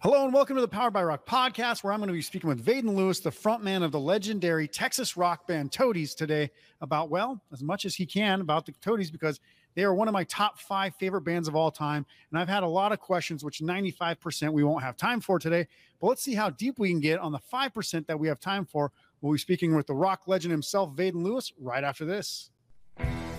[0.00, 2.46] Hello and welcome to the Powered by Rock podcast, where I'm going to be speaking
[2.46, 7.42] with Vaden Lewis, the frontman of the legendary Texas rock band Toadies, today about, well,
[7.52, 9.40] as much as he can about the Toadies because
[9.74, 12.06] they are one of my top five favorite bands of all time.
[12.30, 15.66] And I've had a lot of questions, which 95% we won't have time for today.
[16.00, 18.66] But let's see how deep we can get on the 5% that we have time
[18.66, 18.92] for.
[19.20, 22.50] We'll be speaking with the rock legend himself, Vaden Lewis, right after this.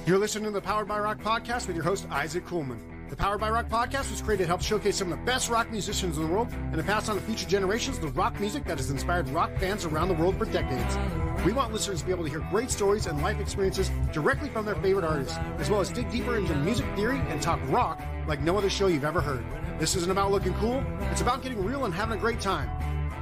[0.05, 2.98] You're listening to the Powered by Rock podcast with your host, Isaac Kuhlman.
[3.09, 5.71] The Powered by Rock podcast was created to help showcase some of the best rock
[5.71, 8.77] musicians in the world and to pass on to future generations the rock music that
[8.77, 10.95] has inspired rock fans around the world for decades.
[11.43, 14.63] We want listeners to be able to hear great stories and life experiences directly from
[14.63, 18.41] their favorite artists, as well as dig deeper into music theory and talk rock like
[18.41, 19.43] no other show you've ever heard.
[19.79, 22.69] This isn't about looking cool, it's about getting real and having a great time.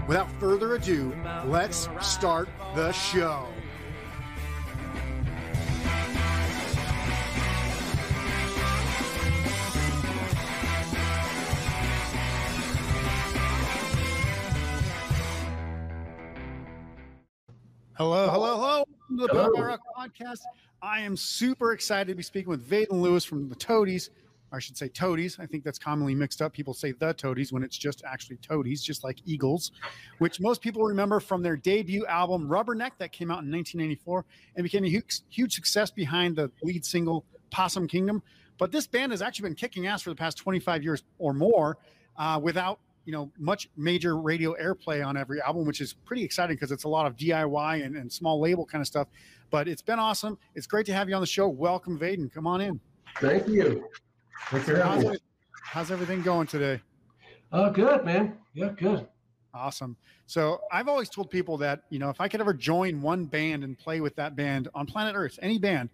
[0.06, 1.16] Without further ado,
[1.46, 3.48] let's start the show.
[17.98, 18.86] Hello, hello, hello.
[19.10, 20.42] Welcome to the Power by Rock podcast.
[20.84, 24.12] I am super excited to be speaking with Vaden Lewis from the Toadies.
[24.52, 25.40] I should say Toadies.
[25.40, 26.54] I think that's commonly mixed up.
[26.54, 29.72] People say the Toadies when it's just actually Toadies, just like Eagles,
[30.20, 34.64] which most people remember from their debut album Rubberneck that came out in 1994 and
[34.64, 38.22] became a huge, huge success behind the lead single Possum Kingdom.
[38.60, 41.80] But this band has actually been kicking ass for the past 25 years or more
[42.16, 46.58] uh, without you know much major radio airplay on every album which is pretty exciting
[46.58, 49.08] because it's a lot of diy and, and, small label kind of stuff.
[49.50, 50.38] But it's been awesome.
[50.56, 51.48] It's great to have you on the show.
[51.48, 52.32] Welcome vaden.
[52.32, 52.82] Come on in.
[53.22, 53.86] Thank you.
[54.34, 55.18] How's, everything,
[55.64, 56.82] how's everything going today?
[57.50, 58.38] Uh good man.
[58.54, 59.08] Yeah good.
[59.54, 59.96] Awesome.
[60.26, 63.64] So i've always told people that you know if i could ever join one band
[63.64, 65.90] and play with that band on planet earth any band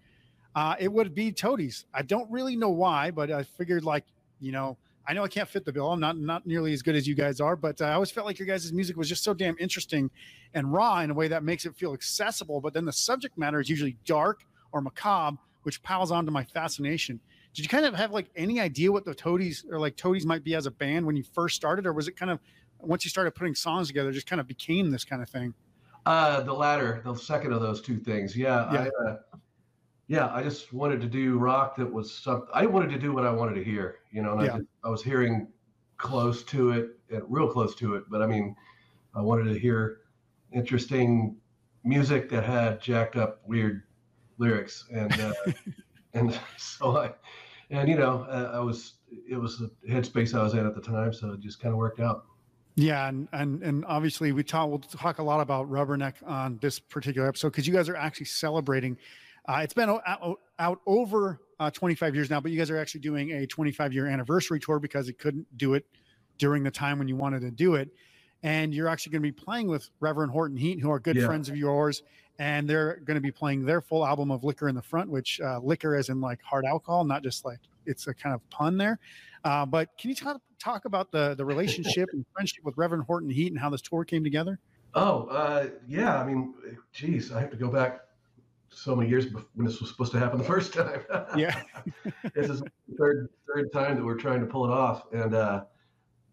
[0.56, 1.86] uh, it would be toadies.
[1.96, 4.06] I don't really know why but i figured like
[4.40, 5.92] you know I know I can't fit the bill.
[5.92, 8.26] I'm not not nearly as good as you guys are, but uh, I always felt
[8.26, 10.10] like your guys' music was just so damn interesting
[10.54, 12.62] and raw in a way that makes it feel accessible.
[12.62, 17.20] But then the subject matter is usually dark or macabre, which piles onto my fascination.
[17.54, 20.44] Did you kind of have like any idea what the Toadies or like Toadies might
[20.44, 22.40] be as a band when you first started, or was it kind of
[22.80, 25.54] once you started putting songs together, just kind of became this kind of thing?
[26.06, 28.36] Uh, the latter, the second of those two things.
[28.36, 28.88] Yeah, yeah.
[29.06, 29.18] I, uh,
[30.08, 32.50] yeah, I just wanted to do rock that was something.
[32.54, 34.34] I wanted to do what I wanted to hear, you know.
[34.34, 34.58] And yeah.
[34.84, 35.48] I, I, was hearing
[35.98, 38.04] close to it, and real close to it.
[38.10, 38.56] But I mean,
[39.16, 40.02] I wanted to hear
[40.52, 41.38] interesting
[41.84, 43.84] music that had jacked up, weird
[44.38, 45.34] lyrics, and uh,
[46.14, 47.12] and so I,
[47.70, 48.96] and you know, uh, I was
[49.30, 51.78] it was the headspace I was in at the time, so it just kind of
[51.78, 52.26] worked out.
[52.76, 56.80] Yeah, and and and obviously we talk we'll talk a lot about Rubberneck on this
[56.80, 58.98] particular episode because you guys are actually celebrating
[59.46, 63.02] uh, it's been out, out over uh, 25 years now, but you guys are actually
[63.02, 65.86] doing a 25 year anniversary tour because it couldn't do it
[66.38, 67.90] during the time when you wanted to do it.
[68.42, 71.26] And you're actually going to be playing with Reverend Horton Heat, who are good yeah.
[71.26, 72.04] friends of yours.
[72.40, 75.40] And they're going to be playing their full album of Liquor in the Front, which
[75.40, 78.78] uh, liquor as in like hard alcohol, not just like it's a kind of pun
[78.78, 79.00] there.
[79.44, 83.30] Uh, but can you talk, talk about the, the relationship and friendship with Reverend Horton
[83.30, 84.60] Heat and how this tour came together?
[84.96, 86.20] Oh, uh, yeah.
[86.20, 86.54] I mean,
[86.92, 88.02] geez, I have to go back
[88.74, 91.02] so many years when this was supposed to happen the first time.
[91.38, 91.62] yeah,
[92.36, 95.64] this is the third third time that we're trying to pull it off, and uh,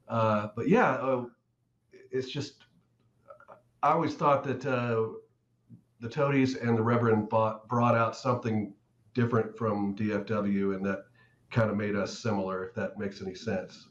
[0.09, 1.25] uh, but yeah, uh,
[2.11, 2.65] it's just
[3.83, 5.19] I always thought that uh,
[6.01, 8.75] the Toadies and the Reverend bought, brought out something
[9.15, 11.05] different from DFW, and that
[11.51, 12.67] kind of made us similar.
[12.69, 13.89] If that makes any sense.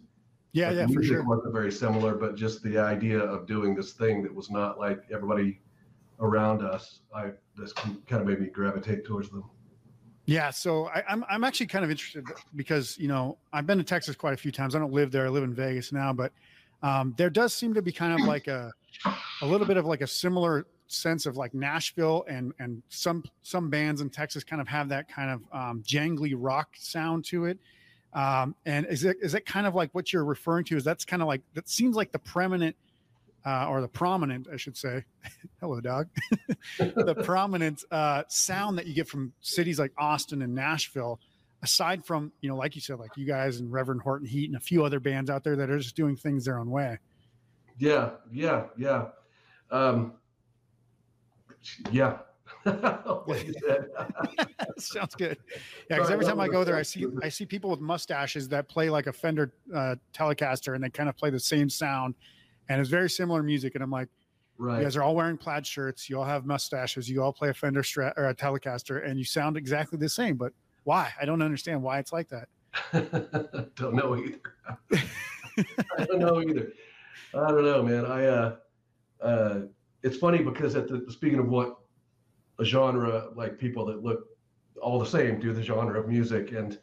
[0.51, 1.23] Yeah, like yeah, for sure.
[1.23, 5.03] wasn't very similar, but just the idea of doing this thing that was not like
[5.13, 5.61] everybody
[6.19, 9.43] around us, I this kind of made me gravitate towards them.
[10.25, 12.23] Yeah, so I, am I'm, I'm actually kind of interested
[12.55, 14.75] because you know I've been to Texas quite a few times.
[14.75, 16.31] I don't live there; I live in Vegas now, but
[16.83, 18.71] um, there does seem to be kind of like a
[19.41, 23.69] a little bit of like a similar sense of like Nashville and and some some
[23.69, 27.57] bands in Texas kind of have that kind of um, jangly rock sound to it.
[28.13, 30.77] Um, and is it is it kind of like what you're referring to?
[30.77, 32.75] Is that's kind of like that seems like the preeminent
[33.45, 35.03] uh, or the prominent, I should say,
[35.61, 36.07] hello, dog,
[36.77, 41.19] the prominent uh, sound that you get from cities like Austin and Nashville,
[41.63, 44.55] aside from, you know, like you said, like you guys and Reverend Horton Heat and
[44.55, 46.99] a few other bands out there that are just doing things their own way.
[47.77, 49.05] Yeah, yeah, yeah.
[49.71, 50.13] Um,
[51.91, 52.17] yeah.
[54.77, 55.37] Sounds good.
[55.89, 58.67] Yeah, because every time I go there, I see I see people with mustaches that
[58.67, 62.15] play like a Fender uh, Telecaster, and they kind of play the same sound
[62.69, 63.75] and it's very similar music.
[63.75, 64.07] And I'm like,
[64.57, 64.77] right.
[64.77, 66.09] you guys are all wearing plaid shirts.
[66.09, 67.09] You all have mustaches.
[67.09, 70.37] You all play a Fender Strat or a Telecaster, and you sound exactly the same.
[70.37, 71.11] But why?
[71.19, 72.47] I don't understand why it's like that.
[73.75, 74.39] don't know either.
[75.97, 76.71] I don't know either.
[77.33, 78.05] I don't know, man.
[78.05, 78.55] I uh,
[79.21, 79.59] uh,
[80.03, 81.77] it's funny because at the speaking of what
[82.59, 84.25] a genre like people that look
[84.81, 86.77] all the same do the genre of music and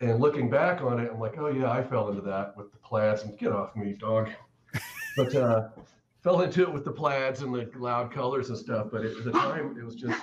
[0.00, 2.78] and looking back on it, I'm like, oh yeah, I fell into that with the
[2.78, 4.28] plaids and get off me, dog.
[5.16, 5.68] But uh,
[6.22, 8.88] fell into it with the plaids and the loud colors and stuff.
[8.90, 10.20] But it, at the time, it was just,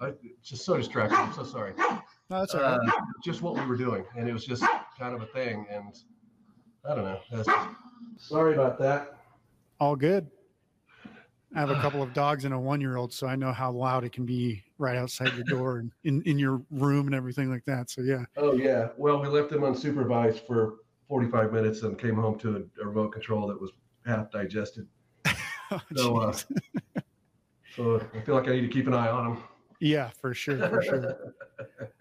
[0.00, 0.12] I,
[0.42, 1.18] just so distracting.
[1.18, 1.72] I'm so sorry.
[1.78, 2.78] No, that's all right.
[2.88, 2.92] Uh,
[3.24, 4.64] just what we were doing, and it was just
[4.98, 5.66] kind of a thing.
[5.70, 5.98] And
[6.88, 7.20] I don't know.
[7.30, 7.50] Just,
[8.18, 9.16] sorry about that.
[9.80, 10.30] All good.
[11.54, 13.72] I have a couple of dogs and a one year old, so I know how
[13.72, 17.50] loud it can be right outside your door and in, in your room and everything
[17.50, 17.90] like that.
[17.90, 18.24] So, yeah.
[18.36, 18.88] Oh, yeah.
[18.96, 20.76] Well, we left them unsupervised for
[21.08, 23.72] 45 minutes and came home to a, a remote control that was
[24.06, 24.86] half digested.
[25.70, 26.32] oh, so, uh,
[27.76, 29.42] so I feel like I need to keep an eye on them.
[29.80, 30.56] Yeah, for sure.
[30.68, 31.34] For sure.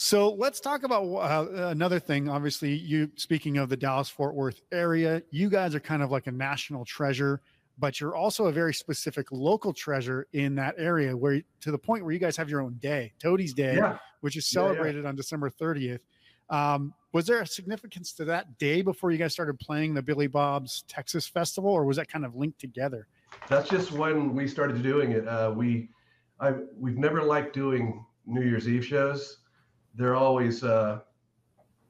[0.00, 2.28] So let's talk about uh, another thing.
[2.28, 6.28] Obviously, you speaking of the Dallas Fort Worth area, you guys are kind of like
[6.28, 7.40] a national treasure
[7.78, 12.02] but you're also a very specific local treasure in that area where to the point
[12.02, 13.96] where you guys have your own day toadies day yeah.
[14.20, 15.08] which is celebrated yeah, yeah.
[15.08, 16.00] on december 30th
[16.50, 20.26] um, was there a significance to that day before you guys started playing the billy
[20.26, 23.06] bob's texas festival or was that kind of linked together?
[23.48, 25.26] That's just when we started doing it.
[25.26, 25.90] Uh, we
[26.40, 29.38] i we've never liked doing new year's eve shows.
[29.94, 31.00] They're always uh,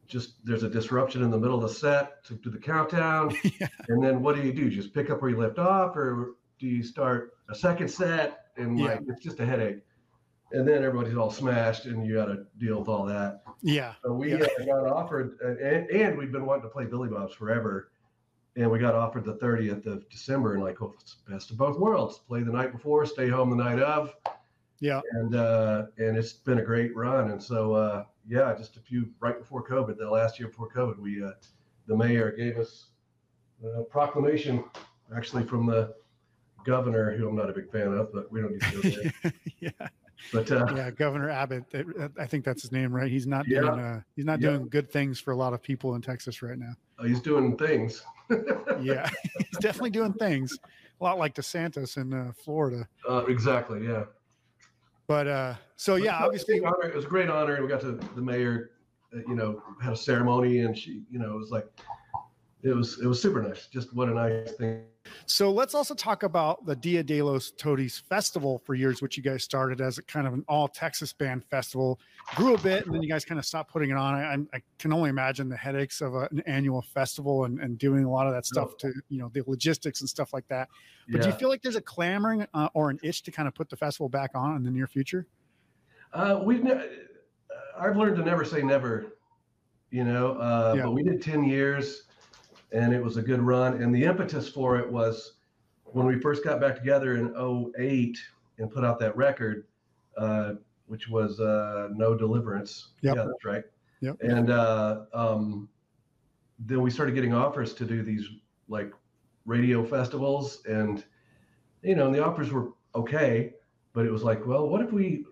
[0.07, 3.37] just there's a disruption in the middle of the set to do the countdown.
[3.61, 3.69] Yeah.
[3.89, 4.71] and then what do you do?
[4.71, 8.79] Just pick up where you left off or do you start a second set and
[8.79, 8.87] yeah.
[8.87, 9.83] like it's just a headache
[10.53, 14.13] and then everybody's all smashed and you got to deal with all that yeah so
[14.13, 14.47] we yeah.
[14.61, 17.91] Uh, got offered uh, and, and we've been wanting to play billy bob's forever
[18.57, 21.79] and we got offered the 30th of december and like oh it's best of both
[21.79, 24.15] worlds play the night before stay home the night of
[24.81, 28.81] yeah and uh and it's been a great run and so uh yeah, just a
[28.81, 31.31] few right before COVID, the last year before COVID, we uh,
[31.87, 32.89] the mayor gave us
[33.65, 34.63] a proclamation,
[35.17, 35.95] actually from the
[36.65, 39.33] governor, who I'm not a big fan of, but we don't need to go there.
[39.61, 39.89] yeah.
[40.33, 41.65] But uh, yeah, Governor Abbott,
[42.19, 43.11] I think that's his name, right?
[43.11, 44.51] He's not yeah, doing uh, he's not yeah.
[44.51, 46.73] doing good things for a lot of people in Texas right now.
[46.99, 48.03] Uh, he's doing things.
[48.81, 50.59] yeah, he's definitely doing things.
[51.01, 52.89] A lot like DeSantis in uh, Florida.
[53.09, 53.87] Uh, exactly.
[53.87, 54.05] Yeah.
[55.07, 57.63] But uh, so yeah, obviously it was a great honor.
[57.63, 58.73] We got to the mayor,
[59.15, 61.67] uh, you know, had a ceremony, and she, you know, it was like
[62.63, 63.69] it was it was super nice.
[63.69, 64.83] Just what a nice thing.
[65.27, 69.23] So let's also talk about the Dia de los Toadies Festival for years, which you
[69.23, 72.01] guys started as a kind of an all Texas band festival.
[72.35, 74.15] Grew a bit, and then you guys kind of stopped putting it on.
[74.15, 78.05] I, I can only imagine the headaches of a, an annual festival and, and doing
[78.05, 80.69] a lot of that stuff to you know the logistics and stuff like that.
[81.09, 81.23] But yeah.
[81.23, 83.69] do you feel like there's a clamoring uh, or an itch to kind of put
[83.69, 85.27] the festival back on in the near future?
[86.13, 86.89] Uh, we've ne-
[87.79, 89.19] I've learned to never say never,
[89.91, 90.33] you know.
[90.33, 90.83] Uh, yeah.
[90.85, 92.08] But we did ten years
[92.73, 93.83] and it was a good run.
[93.83, 95.35] And the impetus for it was
[95.85, 97.35] when we first got back together in
[97.79, 98.19] 08
[98.59, 99.67] and put out that record,
[100.17, 100.55] uh,
[100.87, 102.89] which was uh, No Deliverance.
[103.03, 103.17] Yep.
[103.17, 103.65] Yeah, that's right.
[104.01, 104.17] Yep.
[104.21, 105.69] And uh, um,
[106.59, 108.29] then we started getting offers to do these
[108.69, 108.93] like
[109.47, 111.05] radio festivals, and
[111.83, 113.55] you know, and the offers were okay,
[113.93, 115.25] but it was like, well, what if we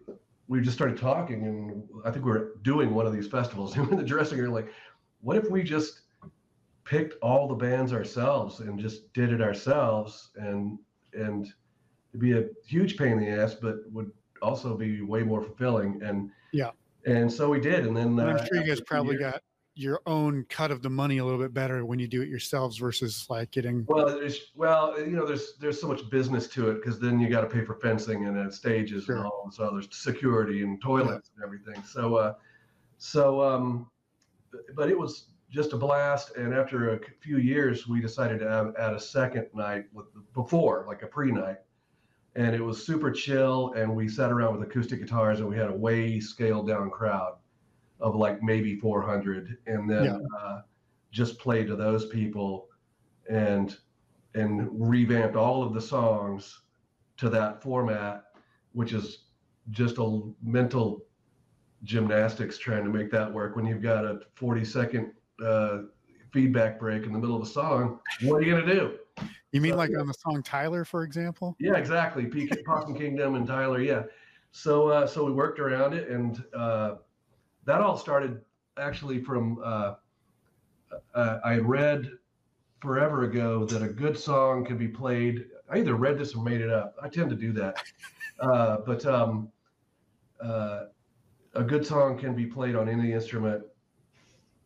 [0.49, 3.97] we just started talking, and I think we are doing one of these festivals in
[3.97, 4.73] the dressing room, like,
[5.21, 6.03] what if we just
[6.87, 10.79] picked all the bands ourselves and just did it ourselves and
[11.13, 11.49] and
[12.13, 16.01] it'd be a huge pain in the ass but would also be way more fulfilling
[16.03, 16.71] and yeah
[17.05, 19.43] and so we did and then i'm uh, sure you guys probably years, got
[19.75, 22.79] your own cut of the money a little bit better when you do it yourselves
[22.79, 26.75] versus like getting well there's well you know there's there's so much business to it
[26.75, 29.17] because then you got to pay for fencing and uh, stages sure.
[29.17, 31.45] and all so there's security and toilets yeah.
[31.45, 32.33] and everything so uh
[32.97, 33.91] so um
[34.75, 36.37] but it was just a blast.
[36.37, 40.85] And after a few years, we decided to add, add a second night with before,
[40.89, 41.59] like a pre-night,
[42.35, 43.73] and it was super chill.
[43.77, 47.35] And we sat around with acoustic guitars, and we had a way scaled down crowd
[48.01, 50.19] of like maybe 400, and then yeah.
[50.39, 50.61] uh,
[51.11, 52.69] just played to those people,
[53.31, 53.77] and
[54.35, 56.61] and revamped all of the songs
[57.17, 58.25] to that format,
[58.73, 59.25] which is
[59.71, 61.03] just a mental
[61.85, 65.13] gymnastics trying to make that work when you've got a 40 second
[65.45, 65.79] uh,
[66.33, 68.99] feedback break in the middle of a song, what are you going to do?
[69.53, 71.57] You mean like on the song Tyler, for example?
[71.59, 72.27] Yeah, exactly.
[72.67, 73.81] Possum Kingdom and Tyler.
[73.81, 74.03] Yeah.
[74.51, 76.97] So uh, so we worked around it, and uh,
[77.65, 78.41] that all started
[78.79, 79.95] actually from uh,
[81.15, 82.11] uh, I read
[82.81, 85.47] forever ago that a good song can be played.
[85.71, 86.95] I either read this or made it up.
[87.03, 87.83] I tend to do that,
[88.41, 89.51] uh, but um,
[90.41, 90.85] uh,
[91.55, 93.63] a good song can be played on any instrument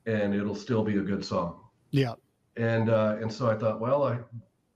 [0.07, 1.61] and it'll still be a good song.
[1.91, 2.15] Yeah.
[2.57, 4.19] and uh, and so I thought, well, I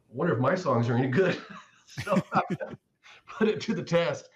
[0.09, 1.39] wonder if my songs are any good.
[1.87, 2.43] so I
[3.29, 4.29] put it to the test,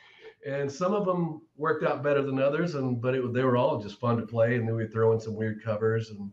[0.46, 3.80] and some of them worked out better than others, and but it, they were all
[3.80, 6.30] just fun to play, and then we throw in some weird covers, and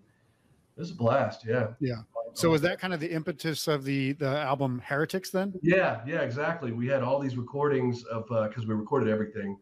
[0.77, 1.45] it was a blast.
[1.45, 1.67] Yeah.
[1.79, 2.01] Yeah.
[2.33, 5.53] So was that kind of the impetus of the the album Heretics then?
[5.61, 6.73] Yeah, yeah, exactly.
[6.73, 9.57] We had all these recordings of because uh, we recorded everything,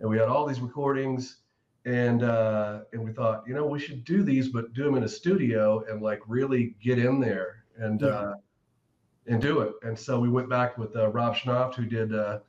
[0.00, 1.42] and we had all these recordings,
[1.86, 5.04] and uh, and we thought, you know, we should do these, but do them in
[5.04, 8.08] a studio and like really get in there and yeah.
[8.08, 8.34] uh,
[9.28, 9.74] and do it.
[9.82, 12.14] And so we went back with uh, Rob Schnapf, who did.
[12.14, 12.40] Uh,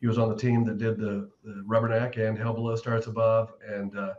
[0.00, 3.52] he was on the team that did the, the Rubberneck and Hell Below Stars Above,
[3.66, 4.14] and uh,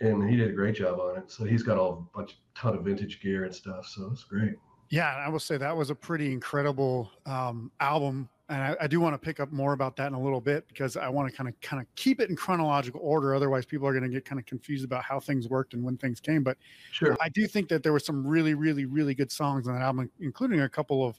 [0.00, 1.30] and he did a great job on it.
[1.30, 3.86] So he's got a bunch, ton of vintage gear and stuff.
[3.86, 4.54] So it's great.
[4.90, 9.00] Yeah, I will say that was a pretty incredible um, album, and I, I do
[9.00, 11.34] want to pick up more about that in a little bit because I want to
[11.34, 13.34] kind of kind of keep it in chronological order.
[13.34, 15.96] Otherwise, people are going to get kind of confused about how things worked and when
[15.96, 16.42] things came.
[16.42, 16.58] But
[16.90, 19.82] sure, I do think that there were some really, really, really good songs on that
[19.82, 21.18] album, including a couple of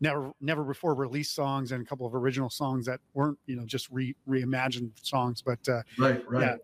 [0.00, 3.64] never never before released songs and a couple of original songs that weren't you know
[3.64, 5.40] just re reimagined songs.
[5.40, 6.42] But uh, right, right.
[6.42, 6.56] Yeah,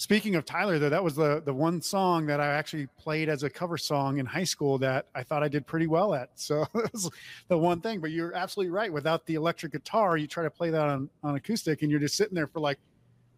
[0.00, 3.42] Speaking of Tyler, though, that was the the one song that I actually played as
[3.42, 6.30] a cover song in high school that I thought I did pretty well at.
[6.36, 7.10] So it was
[7.48, 8.00] the one thing.
[8.00, 8.92] But you're absolutely right.
[8.92, 12.16] Without the electric guitar, you try to play that on, on acoustic, and you're just
[12.16, 12.78] sitting there for like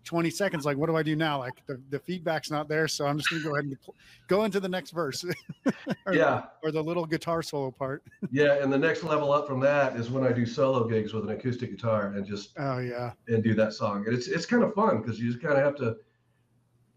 [0.05, 0.67] 20 seconds.
[0.67, 1.39] Like, what do I do now?
[1.39, 3.79] Like the, the feedback's not there, so I'm just gonna go ahead and
[4.27, 5.25] go into the next verse.
[6.05, 8.03] or, yeah, or the little guitar solo part.
[8.31, 11.25] yeah, and the next level up from that is when I do solo gigs with
[11.25, 14.05] an acoustic guitar and just oh yeah, and do that song.
[14.07, 15.97] And it's it's kind of fun because you just kind of have to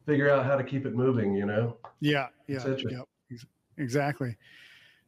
[0.06, 1.78] figure out how to keep it moving, you know?
[2.00, 2.28] Yeah.
[2.48, 2.76] Yeah.
[2.90, 3.38] Yeah.
[3.78, 4.38] Exactly.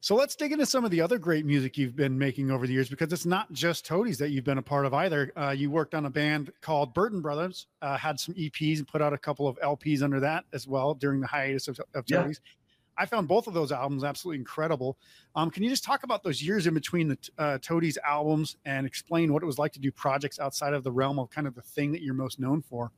[0.05, 2.73] So let's dig into some of the other great music you've been making over the
[2.73, 5.31] years because it's not just Toadies that you've been a part of either.
[5.35, 9.01] Uh, you worked on a band called Burden Brothers, uh, had some EPs and put
[9.01, 12.39] out a couple of LPs under that as well during the hiatus of, of Toadies.
[12.43, 12.51] Yeah.
[12.97, 14.97] I found both of those albums absolutely incredible.
[15.35, 18.85] Um, can you just talk about those years in between the uh, Toadies albums and
[18.85, 21.55] explain what it was like to do projects outside of the realm of kind of
[21.55, 22.91] the thing that you're most known for?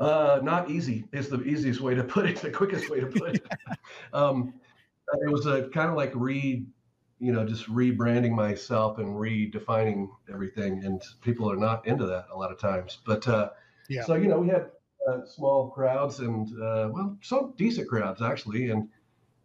[0.00, 3.36] Uh, not easy is the easiest way to put it, the quickest way to put
[3.36, 3.46] it.
[4.14, 4.54] um,
[5.20, 6.64] it was a kind of like re,
[7.18, 10.84] you know, just rebranding myself and redefining everything.
[10.84, 12.98] And people are not into that a lot of times.
[13.04, 13.50] But uh,
[13.90, 14.04] yeah.
[14.04, 14.70] so, you know, we had
[15.06, 18.70] uh, small crowds and, uh, well, some decent crowds actually.
[18.70, 18.88] And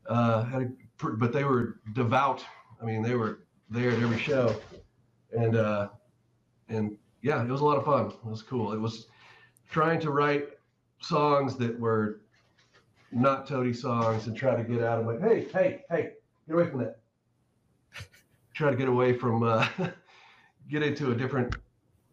[0.07, 2.45] uh, had a, but they were devout.
[2.81, 4.55] I mean, they were there at every show.
[5.37, 5.89] And, uh,
[6.69, 8.07] and yeah, it was a lot of fun.
[8.07, 8.71] It was cool.
[8.71, 9.07] It was,
[9.69, 10.49] trying to write
[10.99, 12.21] songs that were
[13.11, 16.11] not Toady songs and try to get out of like, hey, hey, hey,
[16.47, 16.99] get away from that.
[18.53, 19.67] try to get away from, uh,
[20.69, 21.55] get into a different,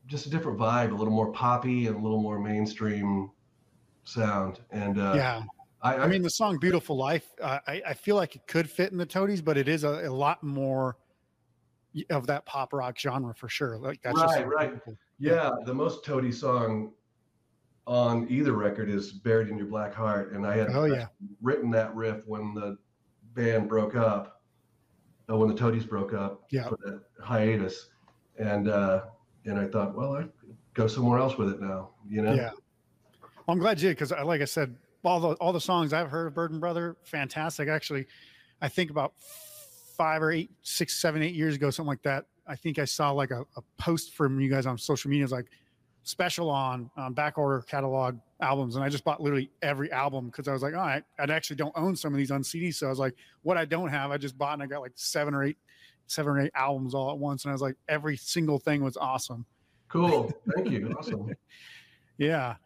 [0.06, 3.30] just a different vibe, a little more poppy and a little more mainstream
[4.04, 4.61] sound.
[4.71, 5.42] And uh, yeah,
[5.82, 8.71] I, I, I mean, the song "Beautiful Life," uh, I, I feel like it could
[8.71, 10.97] fit in the Toadies, but it is a, a lot more
[12.11, 13.78] of that pop rock genre for sure.
[13.78, 14.73] Like that's right, right.
[15.18, 16.92] Yeah, the most Toady song
[17.86, 20.32] on either record is Buried in Your Black Heart.
[20.32, 21.06] And I had oh, yeah.
[21.40, 22.78] written that riff when the
[23.34, 24.42] band broke up,
[25.30, 26.68] uh, when the Toadies broke up yeah.
[26.68, 27.88] for that hiatus.
[28.38, 29.02] And, uh,
[29.44, 30.24] and I thought, well, I
[30.74, 32.34] go somewhere else with it now, you know?
[32.34, 32.50] Yeah.
[33.20, 33.98] Well, I'm glad you did.
[33.98, 37.68] Cause like I said, all the, all the songs I've heard of Burden Brother, fantastic.
[37.68, 38.06] Actually,
[38.60, 42.26] I think about five or eight, six, seven, eight years ago, something like that.
[42.46, 45.24] I think I saw like a, a post from you guys on social media.
[45.24, 45.48] It's like,
[46.04, 48.75] special on um, back order catalog albums.
[48.75, 51.56] And i just bought literally every album because i was like all right i actually
[51.56, 54.11] don't own some of these on cd so i was like what i don't have
[54.11, 55.56] i just bought and i got like seven or eight
[56.12, 57.44] seven or eight albums all at once.
[57.44, 59.47] And i was like every single thing was awesome.
[59.88, 60.32] Cool.
[60.54, 60.94] Thank you.
[60.99, 61.35] Awesome.
[62.18, 62.56] Yeah.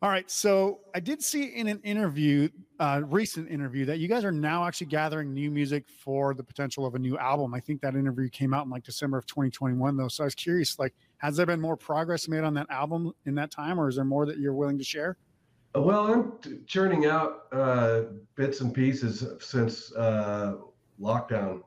[0.00, 0.30] All right.
[0.30, 2.48] So I did see in an interview,
[2.78, 6.86] uh, recent interview, that you guys are now actually gathering new music for the potential
[6.86, 7.52] of a new album.
[7.52, 10.08] I think that interview came out in like December of 2021, though.
[10.08, 13.34] So I was curious, like, has there been more progress made on that album in
[13.34, 15.16] that time, or is there more that you're willing to share?
[15.74, 18.02] Well, I'm t- churning out uh,
[18.34, 20.56] bits and pieces since uh,
[21.00, 21.62] lockdown,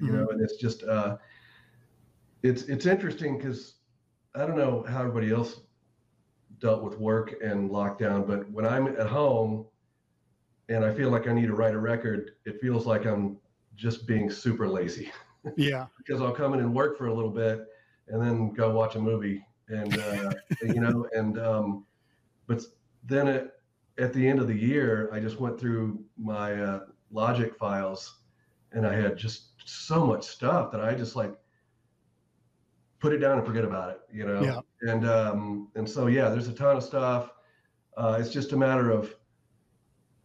[0.00, 0.16] you mm-hmm.
[0.16, 1.18] know, and it's just uh,
[2.42, 3.74] it's it's interesting because
[4.34, 5.60] I don't know how everybody else
[6.58, 8.26] dealt with work and lockdown.
[8.26, 9.66] But when I'm at home
[10.70, 13.36] and I feel like I need to write a record, it feels like I'm
[13.76, 15.12] just being super lazy.
[15.56, 15.86] Yeah.
[15.98, 17.66] because I'll come in and work for a little bit
[18.08, 20.32] and then go watch a movie and, uh,
[20.62, 21.84] you know, and, um,
[22.46, 22.62] but
[23.04, 23.52] then at,
[23.98, 26.80] at the end of the year, I just went through my uh,
[27.10, 28.20] logic files
[28.72, 31.34] and I had just so much stuff that I just like
[32.98, 34.42] put it down and forget about it, you know?
[34.42, 34.60] Yeah.
[34.90, 37.30] And, um, and so, yeah, there's a ton of stuff.
[37.96, 39.14] Uh, it's just a matter of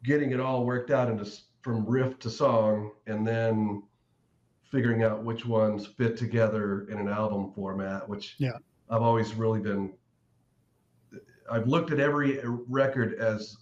[0.03, 1.29] getting it all worked out into
[1.62, 3.84] from riff to song, and then
[4.71, 8.07] figuring out which ones fit together in an album format.
[8.07, 8.57] Which yeah,
[8.89, 9.93] I've always really been.
[11.50, 13.57] I've looked at every record as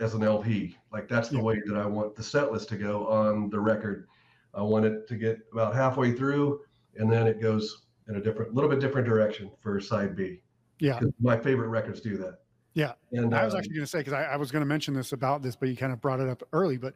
[0.00, 0.76] as an LP.
[0.92, 1.42] Like that's the yeah.
[1.42, 4.06] way that I want the set list to go on the record.
[4.54, 6.60] I want it to get about halfway through,
[6.96, 10.40] and then it goes in a different, little bit different direction for side B.
[10.78, 12.38] Yeah, my favorite records do that.
[12.74, 14.66] Yeah, and I was um, actually going to say because I, I, was going to
[14.66, 16.76] mention this about this, but you kind of brought it up early.
[16.76, 16.94] But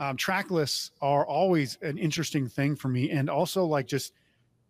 [0.00, 4.12] um, track lists are always an interesting thing for me, and also like just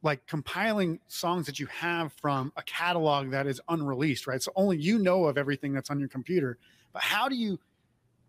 [0.03, 4.43] like compiling songs that you have from a catalog that is unreleased, right?
[4.43, 6.59] So only you know of everything that's on your computer.
[6.93, 7.61] But how do you,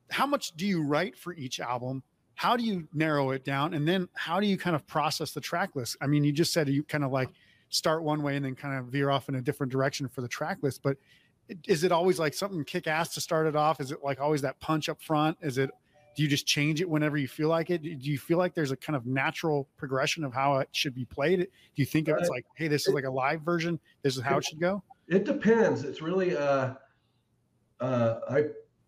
[0.09, 2.03] how much do you write for each album?
[2.35, 3.73] How do you narrow it down?
[3.73, 5.95] And then how do you kind of process the track list?
[6.01, 7.29] I mean, you just said you kind of like
[7.69, 10.27] start one way and then kind of veer off in a different direction for the
[10.27, 10.97] track list, but
[11.67, 13.79] is it always like something kick ass to start it off?
[13.79, 15.37] Is it like always that punch up front?
[15.41, 15.71] Is it
[16.15, 17.81] do you just change it whenever you feel like it?
[17.81, 21.05] Do you feel like there's a kind of natural progression of how it should be
[21.05, 21.39] played?
[21.39, 23.79] Do you think it's like, hey, this is like a live version?
[24.03, 24.83] This is how it should go?
[25.07, 25.83] It depends.
[25.83, 26.73] It's really uh
[27.79, 28.45] uh I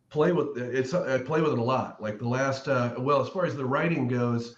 [0.09, 2.01] play with it's I play with it a lot.
[2.01, 4.57] Like the last uh well, as far as the writing goes,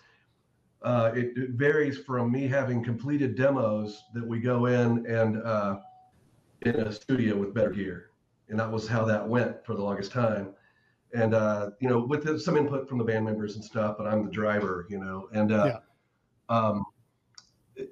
[0.82, 5.78] uh it, it varies from me having completed demos that we go in and uh
[6.62, 8.10] in a studio with better gear.
[8.50, 10.54] And that was how that went for the longest time.
[11.16, 14.26] And, uh, you know, with some input from the band members and stuff, but I'm
[14.26, 15.80] the driver, you know, and, uh,
[16.50, 16.58] yeah.
[16.58, 16.84] um,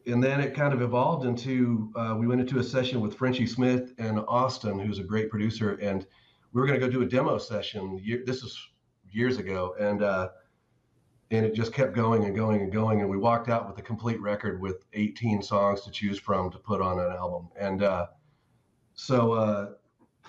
[0.06, 3.46] and then it kind of evolved into, uh, we went into a session with Frenchy
[3.46, 5.74] Smith and Austin, who's a great producer.
[5.82, 6.06] And
[6.51, 8.01] we were going to go do a demo session.
[8.25, 8.58] This is
[9.12, 9.75] years ago.
[9.80, 10.30] And, uh,
[11.32, 13.82] and it just kept going and going and going and we walked out with a
[13.82, 18.06] complete record with 18 songs to choose from to put on an album and uh,
[18.96, 19.70] so, uh,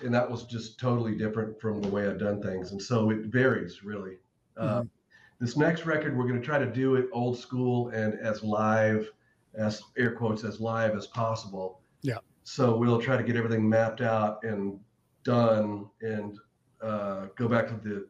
[0.03, 2.71] and that was just totally different from the way I've done things.
[2.71, 4.17] And so it varies really.
[4.57, 4.87] Uh, mm-hmm.
[5.39, 9.09] this next record, we're going to try to do it old school and as live,
[9.53, 11.81] as air quotes, as live as possible.
[12.01, 12.17] Yeah.
[12.43, 14.79] So we'll try to get everything mapped out and
[15.23, 16.37] done and
[16.81, 18.07] uh, go back to the,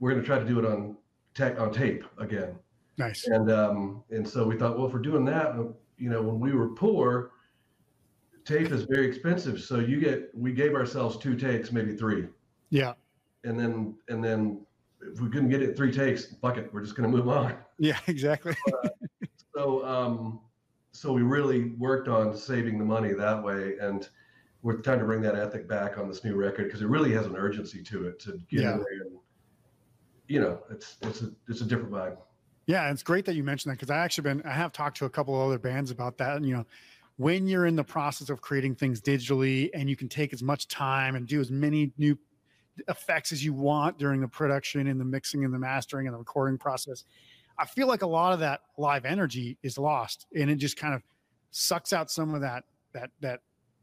[0.00, 0.96] we're going to try to do it on
[1.34, 2.56] tech on tape again.
[2.98, 3.26] Nice.
[3.26, 5.54] And, um, and so we thought, well, if we're doing that,
[5.96, 7.30] you know, when we were poor,
[8.48, 9.60] tape is very expensive.
[9.60, 12.26] So you get, we gave ourselves two takes, maybe three.
[12.70, 12.94] Yeah.
[13.44, 14.64] And then, and then
[15.02, 17.54] if we couldn't get it three takes, bucket, we're just going to move on.
[17.80, 18.56] Yeah, exactly.
[18.66, 18.88] uh,
[19.54, 20.40] so, um,
[20.90, 23.76] so we really worked on saving the money that way.
[23.80, 24.08] And
[24.62, 27.26] we're trying to bring that ethic back on this new record because it really has
[27.26, 28.72] an urgency to it to get yeah.
[28.72, 29.16] there and,
[30.26, 32.16] you know, it's, it's a, it's a different vibe.
[32.66, 32.90] Yeah.
[32.90, 35.10] It's great that you mentioned that because I actually been, I have talked to a
[35.10, 36.36] couple of other bands about that.
[36.36, 36.66] And, you know,
[37.18, 40.66] when you're in the process of creating things digitally and you can take as much
[40.68, 42.18] time and do as many new
[42.88, 46.18] effects as you want during the production and the mixing and the mastering and the
[46.18, 47.04] recording process
[47.58, 50.94] i feel like a lot of that live energy is lost and it just kind
[50.94, 51.02] of
[51.50, 53.40] sucks out some of that that that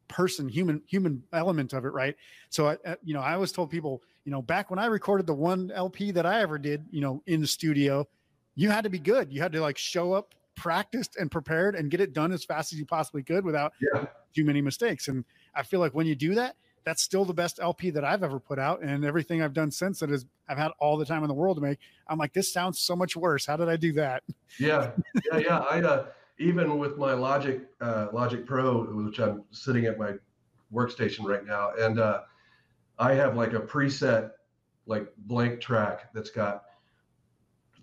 [0.08, 2.16] person human human element of it right?
[2.50, 5.28] So I, uh, you know i always told people you know back when i recorded
[5.28, 8.08] the one lp that i ever did you know in the studio
[8.56, 9.32] you had to be good.
[9.32, 12.74] You had to like show up practiced and prepared and get it done as fast
[12.74, 14.06] as you possibly could without yeah.
[14.34, 15.08] too many mistakes.
[15.08, 18.24] And I feel like when you do that, that's still the best LP that I've
[18.24, 18.84] ever put out.
[18.84, 21.58] And everything I've done since that is I've had all the time in the world
[21.58, 21.80] to make.
[22.08, 23.46] I'm like, this sounds so much worse.
[23.46, 24.24] How did I do that?
[24.60, 24.92] Yeah.
[25.32, 25.40] Yeah.
[25.40, 25.58] Yeah.
[25.60, 26.06] I, uh,
[26.38, 30.14] even with my Logic, uh, Logic Pro, which I'm sitting at my
[30.72, 31.72] workstation right now.
[31.80, 32.22] And, uh,
[33.00, 34.32] I have like a preset,
[34.86, 36.64] like blank track that's got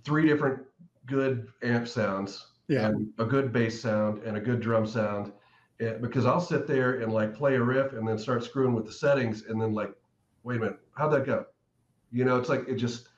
[0.04, 0.62] three different
[1.06, 2.86] good amp sounds yeah.
[2.86, 5.32] and a good bass sound and a good drum sound.
[5.80, 8.86] And, because I'll sit there and like play a riff and then start screwing with
[8.86, 9.92] the settings and then like,
[10.42, 11.46] wait a minute, how'd that go?
[12.12, 13.08] You know, it's like it just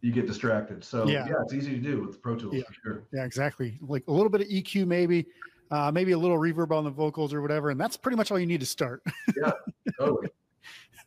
[0.00, 0.84] you get distracted.
[0.84, 2.62] So yeah, yeah it's easy to do with Pro Tools yeah.
[2.66, 3.04] for sure.
[3.12, 3.78] Yeah, exactly.
[3.80, 5.26] Like a little bit of EQ, maybe,
[5.70, 8.38] uh, maybe a little reverb on the vocals or whatever, and that's pretty much all
[8.38, 9.02] you need to start.
[9.36, 9.52] yeah,
[9.98, 10.28] totally.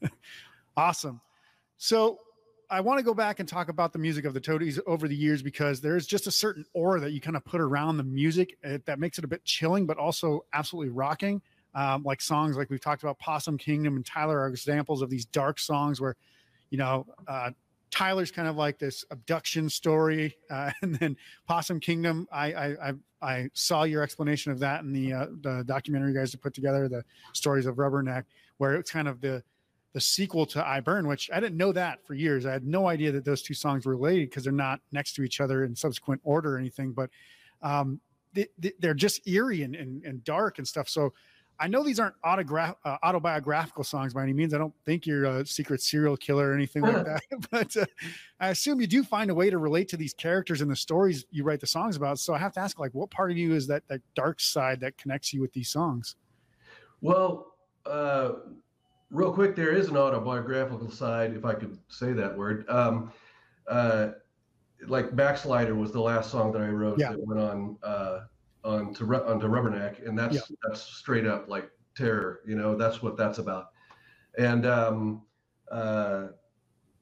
[0.77, 1.21] awesome.
[1.77, 2.19] So
[2.69, 5.15] I want to go back and talk about the music of the Toadies over the
[5.15, 8.58] years because there's just a certain aura that you kind of put around the music
[8.63, 11.41] eh, that makes it a bit chilling, but also absolutely rocking.
[11.73, 15.25] Um, like songs like we've talked about, Possum Kingdom and Tyler are examples of these
[15.25, 16.15] dark songs where,
[16.69, 17.51] you know, uh,
[17.91, 21.15] Tyler's kind of like this abduction story, uh, and then
[21.47, 22.28] Possum Kingdom.
[22.32, 26.17] I, I I I saw your explanation of that in the uh, the documentary you
[26.17, 28.23] guys have put together, the stories of Rubberneck,
[28.58, 29.43] where it's kind of the
[29.95, 32.45] the sequel to I Burn, which I didn't know that for years.
[32.45, 35.23] I had no idea that those two songs were related because they're not next to
[35.23, 36.91] each other in subsequent order or anything.
[36.91, 37.10] But
[37.62, 38.01] um,
[38.34, 38.49] they,
[38.84, 40.89] are just eerie and, and, and, dark and stuff.
[40.89, 41.13] So
[41.62, 44.53] I know these aren't autograph uh, autobiographical songs by any means.
[44.53, 47.21] I don't think you're a secret serial killer or anything like that.
[47.49, 47.86] but uh,
[48.41, 51.25] I assume you do find a way to relate to these characters and the stories
[51.31, 52.19] you write the songs about.
[52.19, 54.81] So I have to ask, like, what part of you is that that dark side
[54.81, 56.17] that connects you with these songs?
[56.99, 57.53] Well,
[57.86, 58.34] uh,
[59.15, 62.69] real quick, there is an autobiographical side, if I could say that word.
[62.69, 63.12] Um,
[63.67, 64.10] uh,
[64.88, 67.12] like Backslider was the last song that I wrote yeah.
[67.12, 68.19] that went on uh,
[68.63, 70.41] onto onto Rubberneck, and that's yeah.
[70.63, 72.41] that's straight up like terror.
[72.45, 73.69] You know, that's what that's about.
[74.38, 75.21] And um,
[75.71, 76.28] uh,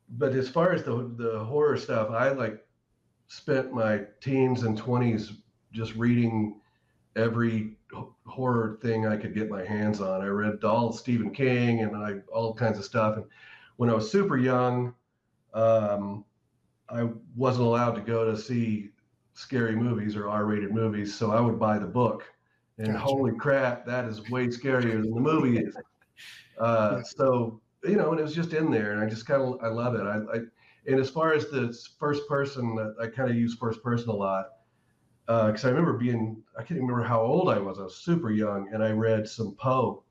[0.10, 2.64] but as far as the the horror stuff, I like
[3.28, 5.34] spent my teens and twenties
[5.72, 6.62] just reading
[7.16, 7.76] every
[8.26, 10.22] horror thing I could get my hands on.
[10.22, 13.18] I read all Stephen King and I all kinds of stuff.
[13.18, 13.26] And
[13.78, 14.94] when I was super young,
[15.54, 16.26] um,
[16.90, 18.90] I wasn't allowed to go to see
[19.34, 22.24] scary movies or R-rated movies, so I would buy the book.
[22.78, 23.00] And gotcha.
[23.00, 25.76] holy crap, that is way scarier than the movie is.
[26.60, 29.58] Uh, so you know, and it was just in there, and I just kind of
[29.64, 30.04] I love it.
[30.04, 30.42] I, I
[30.86, 34.50] and as far as the first person, I kind of use first person a lot
[35.26, 37.80] because uh, I remember being I can't even remember how old I was.
[37.80, 40.04] I was super young, and I read some Poe,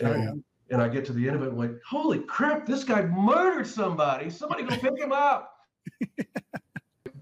[0.00, 0.32] and, oh, yeah.
[0.70, 3.66] and I get to the end of it, I'm like, holy crap, this guy murdered
[3.66, 4.30] somebody!
[4.30, 5.56] Somebody go pick him up.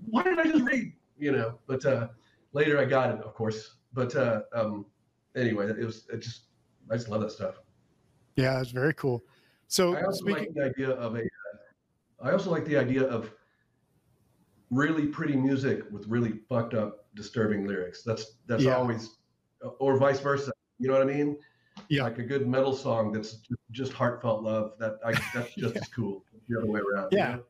[0.07, 0.93] Why did I just read?
[1.19, 2.09] You know, but uh,
[2.53, 3.77] later I got it, of course.
[3.93, 4.87] But uh, um,
[5.37, 6.43] anyway, it was it just
[6.91, 7.57] I just love that stuff.
[8.37, 9.23] Yeah, it's very cool.
[9.69, 11.21] So I also speaking- like the idea of a.
[11.21, 11.23] Uh,
[12.23, 13.33] I also like the idea of
[14.71, 18.03] really pretty music with really fucked up, disturbing lyrics.
[18.03, 18.77] That's that's yeah.
[18.77, 19.17] always,
[19.79, 20.53] or vice versa.
[20.79, 21.37] You know what I mean?
[21.89, 22.05] Yeah.
[22.05, 23.39] Like a good metal song that's
[23.71, 24.73] just heartfelt love.
[24.79, 25.81] That I, that's just yeah.
[25.81, 26.25] as cool.
[26.49, 27.09] The other way around.
[27.13, 27.31] Yeah.
[27.31, 27.43] You know?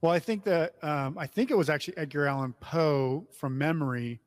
[0.00, 4.20] Well, I think that um, I think it was actually Edgar Allan Poe from memory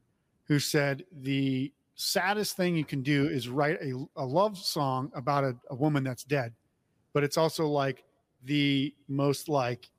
[0.45, 5.43] who said the saddest thing you can do is write a, a love song about
[5.43, 6.53] a, a woman that's dead,
[7.13, 8.03] but it's also like
[8.43, 9.89] the most like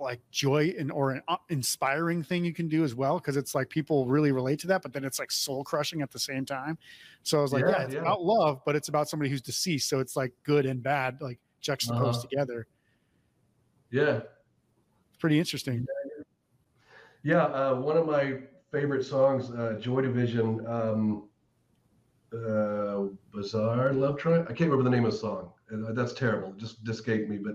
[0.00, 3.54] like joy and or an uh, inspiring thing you can do as well because it's
[3.54, 6.44] like people really relate to that but then it's like soul crushing at the same
[6.44, 6.78] time.
[7.22, 8.00] So i was like yeah, yeah it's yeah.
[8.00, 11.38] about love but it's about somebody who's deceased so it's like good and bad like
[11.60, 12.28] juxtaposed uh-huh.
[12.28, 12.66] together.
[13.90, 14.20] Yeah.
[15.10, 15.86] It's pretty interesting.
[17.22, 21.28] Yeah uh, one of my favorite songs uh, joy division um,
[22.34, 26.50] uh, bizarre love triangle i can't remember the name of the song that's terrible.
[26.50, 27.54] It just escaped me but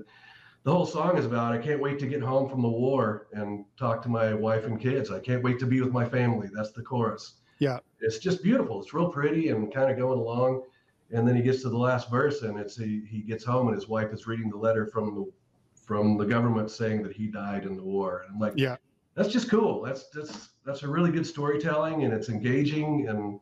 [0.64, 3.66] the whole song is about I can't wait to get home from the war and
[3.78, 5.10] talk to my wife and kids.
[5.10, 6.50] I can't wait to be with my family.
[6.54, 7.36] That's the chorus.
[7.60, 7.80] Yeah.
[8.02, 8.82] It's just beautiful.
[8.82, 10.64] It's real pretty and kind of going along.
[11.12, 13.76] And then he gets to the last verse and it's he, he gets home and
[13.76, 15.32] his wife is reading the letter from the
[15.74, 18.24] from the government saying that he died in the war.
[18.26, 18.76] And I'm like, yeah,
[19.16, 19.82] that's just cool.
[19.82, 23.40] That's that's that's a really good storytelling and it's engaging and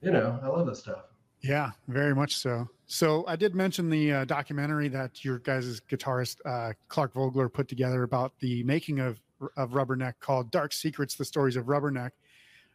[0.00, 1.11] you know, I love that stuff.
[1.42, 2.68] Yeah, very much so.
[2.86, 7.68] So I did mention the uh, documentary that your guys' guitarist uh, Clark Vogeler put
[7.68, 9.20] together about the making of
[9.56, 12.10] of Rubberneck called "Dark Secrets: The Stories of Rubberneck,"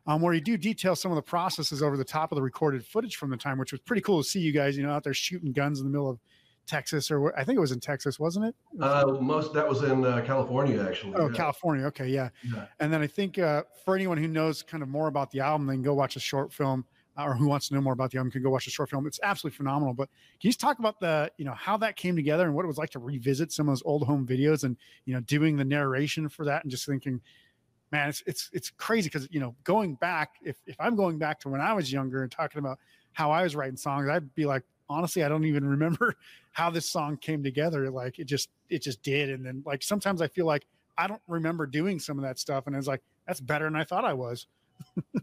[0.06, 2.86] um, where you do detail some of the processes over the top of the recorded
[2.86, 5.04] footage from the time, which was pretty cool to see you guys, you know, out
[5.04, 6.20] there shooting guns in the middle of
[6.66, 8.56] Texas, or I think it was in Texas, wasn't it?
[8.82, 11.14] Uh, most that was in uh, California, actually.
[11.16, 11.36] Oh, yeah.
[11.36, 11.86] California.
[11.86, 12.30] Okay, yeah.
[12.44, 12.66] yeah.
[12.80, 15.68] And then I think uh, for anyone who knows kind of more about the album,
[15.68, 16.86] then go watch a short film
[17.18, 19.08] or who wants to know more about the album can go watch the short film.
[19.08, 19.94] It's absolutely phenomenal.
[19.94, 22.64] But can you just talk about the, you know, how that came together and what
[22.64, 25.58] it was like to revisit some of those old home videos and, you know, doing
[25.58, 27.20] the narration for that and just thinking,
[27.92, 31.40] man, it's it's it's crazy because you know, going back, if if I'm going back
[31.42, 32.78] to when I was younger and talking about
[33.14, 36.16] how I was writing songs, I'd be like, honestly, I don't even remember
[36.52, 37.90] how this song came together.
[37.90, 39.30] Like it just it just did.
[39.30, 40.66] And then like sometimes I feel like
[40.98, 42.68] I don't remember doing some of that stuff.
[42.68, 44.48] And it's like, that's better than I thought I was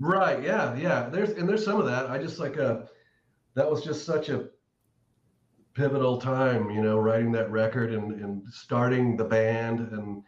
[0.01, 0.43] right.
[0.43, 0.77] Yeah.
[0.77, 1.09] Yeah.
[1.09, 2.11] There's and there's some of that.
[2.11, 2.87] I just like a uh,
[3.55, 4.49] that was just such a
[5.75, 10.23] pivotal time, you know, writing that record and and starting the band and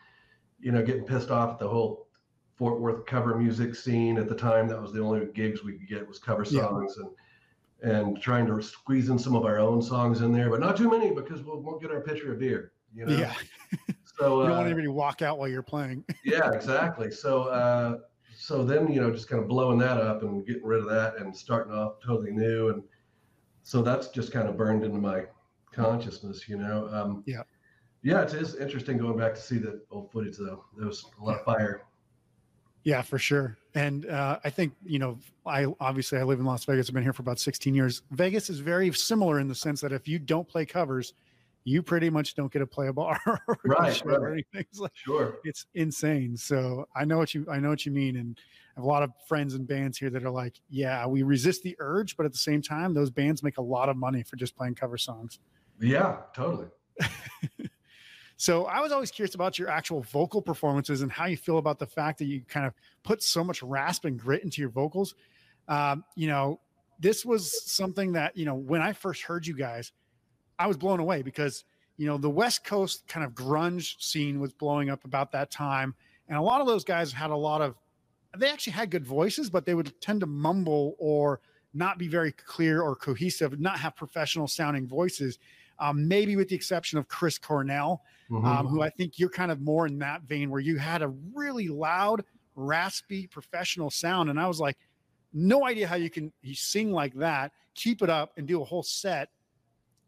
[0.61, 2.09] you know getting pissed off at the whole
[2.57, 4.69] Fort Worth cover music scene at the time.
[4.69, 7.05] That was the only gigs we could get was cover songs yeah.
[7.05, 7.13] and
[7.83, 10.91] and trying to squeeze in some of our own songs in there, but not too
[10.91, 12.73] many because we'll, won't get our pitcher of beer.
[12.95, 13.17] You know?
[13.17, 13.35] Yeah.
[14.19, 16.03] So you don't uh, want anybody to walk out while you're playing.
[16.25, 17.11] yeah, exactly.
[17.11, 17.99] So uh,
[18.47, 21.17] so then you know just kind of blowing that up and getting rid of that
[21.19, 22.69] and starting off totally new.
[22.69, 22.81] And
[23.65, 25.25] so that's just kind of burned into my
[25.73, 27.43] consciousness you know um, yeah.
[28.03, 30.65] yeah it is interesting going back to see that old footage though.
[30.79, 31.83] There was a lot of fire.
[32.85, 33.59] Yeah for sure.
[33.75, 36.89] And uh, i think you know i obviously i live in las vegas.
[36.89, 38.03] I've been here for about 16 years.
[38.13, 41.15] Vegas is very similar in the sense that if you don't play covers
[41.67, 44.19] you pretty much don't get to play a bar or, right, right.
[44.19, 44.65] or anything.
[44.71, 45.39] It's like, sure.
[45.43, 46.37] It's insane.
[46.37, 48.17] So I know what you I know what you mean.
[48.17, 48.39] And
[48.77, 51.65] I have a lot of friends and bands here that are like, yeah, we resist
[51.65, 54.37] the urge, but at the same time, those bands make a lot of money for
[54.37, 55.41] just playing cover songs.
[55.81, 56.69] Yeah, totally.
[58.37, 61.81] so I was always curious about your actual vocal performances and how you feel about
[61.81, 65.17] the fact that you kind of put so much rasp and grit into your vocals.
[65.67, 66.61] Um, you know,
[67.01, 69.91] this was something that, you know, when I first heard you guys,
[70.59, 71.65] I was blown away because,
[71.97, 75.95] you know, the West Coast kind of grunge scene was blowing up about that time.
[76.29, 77.77] And a lot of those guys had a lot of,
[78.37, 81.41] they actually had good voices, but they would tend to mumble or
[81.73, 85.39] not be very clear or cohesive, not have professional sounding voices.
[85.79, 88.47] Um, maybe with the exception of Chris Cornell, um, mm-hmm.
[88.47, 91.09] um, who I think you're kind of more in that vein where you had a
[91.35, 94.31] really loud, raspy, professional sound.
[94.31, 94.79] And I was like,
[95.35, 98.65] no idea how you can you sing like that, keep it up, and do a
[98.65, 99.29] whole set.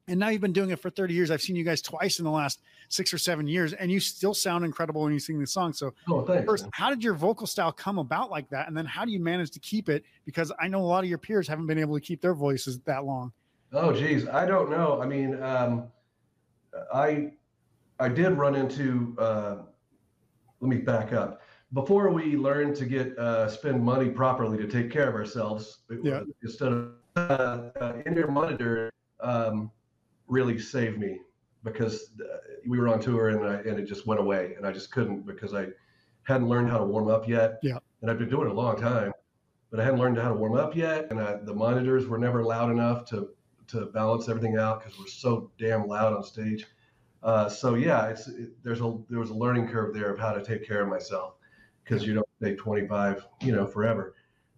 [0.09, 1.31] And now you've been doing it for 30 years.
[1.31, 4.35] I've seen you guys twice in the last six or seven years, and you still
[4.35, 5.73] sound incredible when you sing the song.
[5.73, 8.68] So, oh, first, how did your vocal style come about like that?
[8.68, 10.05] And then, how do you manage to keep it?
[10.25, 12.79] Because I know a lot of your peers haven't been able to keep their voices
[12.81, 13.33] that long.
[13.73, 15.01] Oh, geez, I don't know.
[15.01, 15.88] I mean, um,
[16.92, 17.33] I
[18.01, 19.14] I did run into.
[19.18, 19.57] Uh,
[20.61, 21.40] let me back up
[21.73, 26.23] before we learn to get uh, spend money properly to take care of ourselves, yeah.
[26.42, 28.90] instead of uh, uh, in-ear monitor
[29.21, 29.71] um,
[30.29, 31.19] really saved me
[31.64, 34.73] because uh, we were on tour and I, and it just went away and I
[34.73, 35.69] just couldn't because I
[36.23, 37.59] hadn't learned how to warm up yet.
[37.62, 39.12] Yeah, and I've been doing it a long time,
[39.71, 42.45] but I hadn't learned how to warm up yet, and I, the monitors were never
[42.45, 43.31] loud enough to
[43.69, 46.67] to balance everything out because we're so damn loud on stage.
[47.23, 50.33] Uh, so yeah, it's it, there's a there was a learning curve there of how
[50.33, 51.35] to take care of myself
[51.85, 54.14] because you don't stay 25, you know, forever.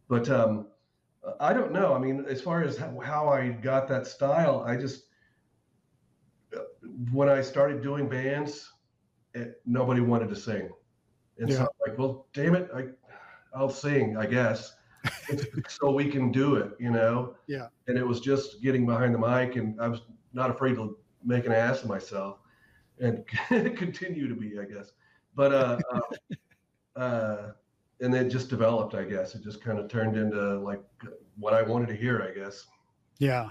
[0.09, 0.67] But um,
[1.39, 1.95] I don't know.
[1.95, 5.05] I mean, as far as how I got that style, I just
[7.13, 8.73] when I started doing bands,
[9.35, 10.71] it, nobody wanted to sing,
[11.39, 11.57] and yeah.
[11.57, 12.87] so I'm like, well, damn it, I
[13.55, 14.75] I'll sing, I guess.
[15.69, 17.35] so we can do it, you know.
[17.47, 17.69] Yeah.
[17.89, 21.47] And it was just getting behind the mic, and I was not afraid to make
[21.47, 22.39] an ass of myself,
[22.99, 23.27] and
[23.77, 24.93] continue to be, I guess.
[25.35, 26.01] But uh, uh
[27.01, 27.53] uh,
[28.01, 28.95] and it just developed.
[28.95, 30.83] I guess it just kind of turned into like
[31.39, 32.23] what I wanted to hear.
[32.23, 32.67] I guess.
[33.19, 33.51] Yeah,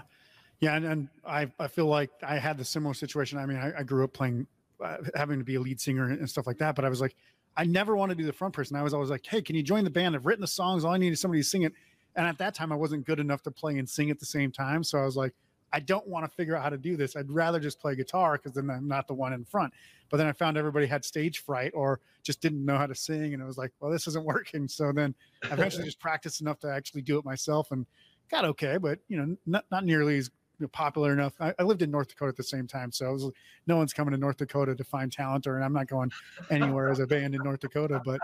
[0.60, 3.38] yeah, and, and I I feel like I had the similar situation.
[3.38, 4.46] I mean, I, I grew up playing,
[4.84, 6.74] uh, having to be a lead singer and, and stuff like that.
[6.74, 7.16] But I was like,
[7.56, 8.76] I never wanted to be the front person.
[8.76, 10.14] I was always like, hey, can you join the band?
[10.14, 10.84] I've written the songs.
[10.84, 11.72] All I need is somebody to sing it.
[12.14, 14.52] And at that time, I wasn't good enough to play and sing at the same
[14.52, 14.84] time.
[14.84, 15.32] So I was like,
[15.72, 17.16] I don't want to figure out how to do this.
[17.16, 19.72] I'd rather just play guitar because then I'm not the one in front.
[20.10, 23.32] But then I found everybody had stage fright or just didn't know how to sing.
[23.32, 24.68] And it was like, well, this isn't working.
[24.68, 27.86] So then I eventually just practiced enough to actually do it myself and
[28.30, 30.30] got okay, but you know, not, not nearly as
[30.68, 31.34] popular enough.
[31.40, 33.30] I, I, lived in North Dakota at the same time, so was,
[33.66, 36.10] no one's coming to North Dakota to find talent, or and I'm not going
[36.50, 38.00] anywhere as a band in North Dakota.
[38.04, 38.20] But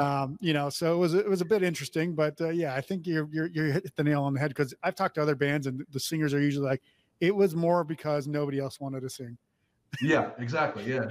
[0.00, 2.14] um, you know, so it was it was a bit interesting.
[2.14, 4.74] But uh, yeah, I think you're you're you hit the nail on the head because
[4.82, 6.82] I've talked to other bands and the singers are usually like,
[7.20, 9.36] it was more because nobody else wanted to sing
[10.00, 10.84] yeah, exactly.
[10.84, 11.10] Yeah.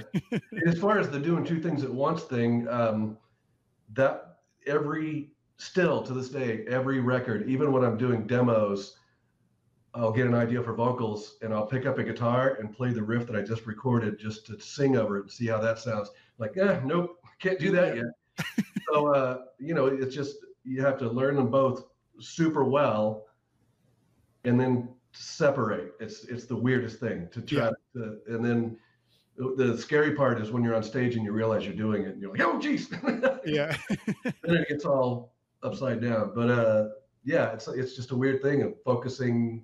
[0.65, 3.17] as far as the doing two things at once thing, um,
[3.93, 8.95] that every still to this day, every record, even when I'm doing demos,
[9.93, 13.03] I'll get an idea for vocals and I'll pick up a guitar and play the
[13.03, 16.11] riff that I just recorded just to sing over it and see how that sounds.
[16.37, 18.45] Like, eh, nope, can't do that yet.
[18.91, 21.85] so, uh, you know, it's just you have to learn them both
[22.19, 23.25] super well
[24.45, 25.93] and then separate.
[25.99, 27.71] It's it's the weirdest thing to try yeah.
[27.95, 28.77] to, and then
[29.37, 32.21] the scary part is when you're on stage and you realize you're doing it and
[32.21, 32.89] you're like, oh geez.
[33.45, 33.75] yeah.
[34.23, 36.31] then it gets all upside down.
[36.35, 36.89] But uh
[37.23, 39.63] yeah, it's it's just a weird thing of focusing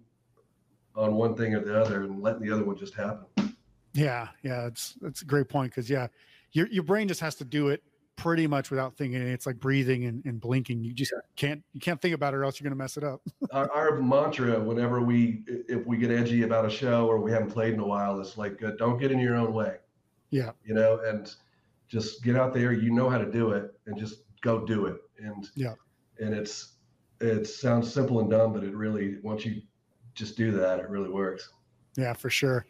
[0.97, 3.55] on one thing or the other and letting the other one just happen.
[3.93, 6.07] Yeah, yeah, it's it's a great point because yeah,
[6.51, 7.83] your your brain just has to do it
[8.15, 9.21] pretty much without thinking.
[9.21, 10.83] It's like breathing and, and blinking.
[10.83, 11.21] You just yeah.
[11.36, 13.21] can't you can't think about it or else you're gonna mess it up.
[13.51, 17.51] our, our, mantra, whenever we if we get edgy about a show or we haven't
[17.51, 19.77] played in a while, is like uh, don't get in your own way.
[20.29, 21.33] Yeah, you know, and
[21.88, 22.73] just get out there.
[22.73, 24.97] You know how to do it, and just go do it.
[25.19, 25.73] And yeah,
[26.19, 26.73] and it's
[27.19, 29.62] it sounds simple and dumb, but it really once you
[30.17, 31.51] just do that, it really works.
[31.95, 32.65] Yeah, for sure.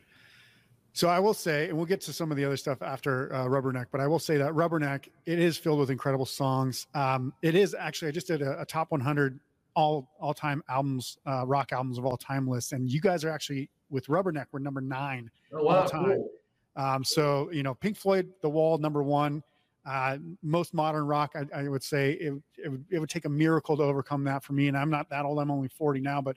[0.93, 3.45] So I will say, and we'll get to some of the other stuff after uh,
[3.45, 6.88] Rubberneck, but I will say that Rubberneck it is filled with incredible songs.
[6.95, 9.39] Um, it is actually I just did a, a top 100
[9.75, 13.29] all all time albums, uh, rock albums of all time list, and you guys are
[13.29, 16.05] actually with Rubberneck we're number nine oh, wow, all time.
[16.05, 16.29] Cool.
[16.75, 19.43] Um, so you know, Pink Floyd, The Wall, number one.
[19.86, 23.29] Uh, most modern rock, I, I would say it, it, would, it would take a
[23.29, 24.67] miracle to overcome that for me.
[24.67, 26.36] And I'm not that old; I'm only 40 now, but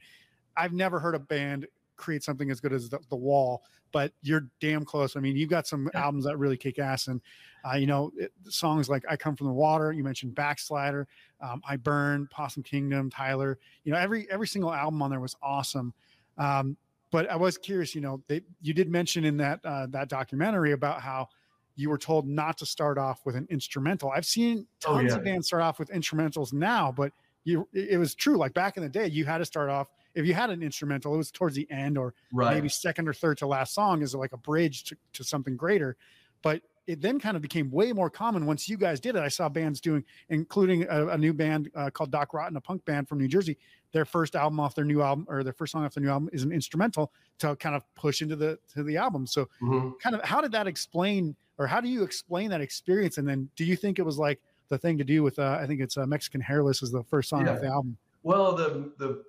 [0.57, 4.49] I've never heard a band create something as good as the, the Wall, but you're
[4.61, 5.17] damn close.
[5.17, 7.21] I mean, you've got some albums that really kick ass, and
[7.65, 11.07] uh, you know it, songs like "I Come from the Water." You mentioned "Backslider,"
[11.41, 13.59] um, "I Burn," "Possum Kingdom," Tyler.
[13.85, 15.93] You know, every every single album on there was awesome.
[16.39, 16.77] Um,
[17.11, 17.95] but I was curious.
[17.95, 21.29] You know, they you did mention in that uh, that documentary about how
[21.77, 24.11] you were told not to start off with an instrumental.
[24.11, 25.15] I've seen tons oh, yeah.
[25.17, 27.13] of bands start off with instrumentals now, but
[27.45, 28.37] you it was true.
[28.37, 31.15] Like back in the day, you had to start off if you had an instrumental,
[31.15, 32.55] it was towards the end or right.
[32.55, 35.97] maybe second or third to last song is like a bridge to, to something greater.
[36.43, 39.21] But it then kind of became way more common once you guys did it.
[39.21, 42.85] I saw bands doing, including a, a new band uh, called Doc Rotten, a punk
[42.85, 43.59] band from New Jersey.
[43.93, 46.31] Their first album off their new album, or their first song off their new album,
[46.33, 49.27] is an instrumental to kind of push into the to the album.
[49.27, 49.91] So, mm-hmm.
[50.03, 53.19] kind of, how did that explain, or how do you explain that experience?
[53.19, 55.39] And then, do you think it was like the thing to do with?
[55.39, 57.53] Uh, I think it's uh, Mexican Hairless is the first song yeah.
[57.53, 57.97] off the album.
[58.23, 59.25] Well, the the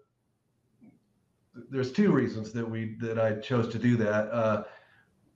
[1.70, 4.32] there's two reasons that we that I chose to do that.
[4.32, 4.64] Uh,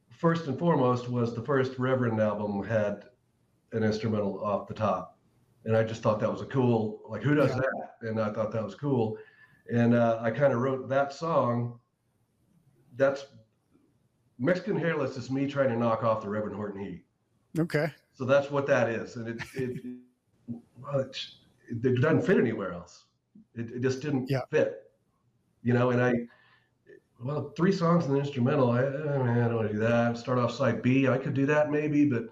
[0.10, 3.06] first and foremost was the first Reverend album had
[3.74, 5.18] an instrumental off the top,
[5.66, 7.58] and I just thought that was a cool like who does yeah.
[7.58, 8.10] that?
[8.10, 9.18] And I thought that was cool,
[9.72, 11.80] and uh, I kind of wrote that song.
[12.96, 13.26] That's
[14.40, 17.06] Mexican Hairless is me trying to knock off the Reverend Horton Heat.
[17.60, 17.88] Okay.
[18.14, 19.82] So that's what that is, and it it,
[20.78, 21.18] well, it,
[21.70, 23.04] it doesn't fit anywhere else.
[23.54, 24.42] It, it just didn't yeah.
[24.50, 24.85] fit
[25.66, 26.14] you know, and I,
[27.20, 28.70] well, three songs in the instrumental.
[28.70, 30.16] I, I, mean, I don't want to do that.
[30.16, 31.08] Start off side B.
[31.08, 32.26] I could do that maybe, but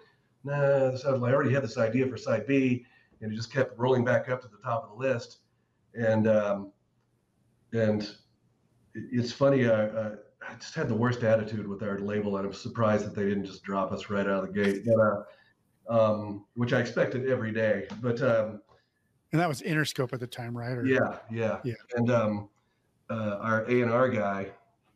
[0.44, 0.56] nah.
[0.56, 2.86] I already had this idea for side B,
[3.22, 5.40] and it just kept rolling back up to the top of the list.
[5.96, 6.72] And um,
[7.74, 8.08] and
[8.94, 9.68] it's funny.
[9.68, 13.24] I, I just had the worst attitude with our label, and I'm surprised that they
[13.24, 14.84] didn't just drop us right out of the gate.
[14.86, 15.24] But, uh,
[15.90, 17.88] um, which I expected every day.
[18.00, 18.62] But um,
[19.32, 20.78] and that was Interscope at the time, right?
[20.78, 21.74] Or, yeah, yeah, yeah.
[21.96, 22.50] And um,
[23.10, 24.48] uh, our A and R guy,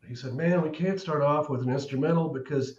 [0.07, 2.77] he said, "Man, we can't start off with an instrumental because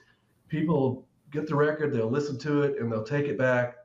[0.49, 3.77] people get the record, they'll listen to it, and they'll take it back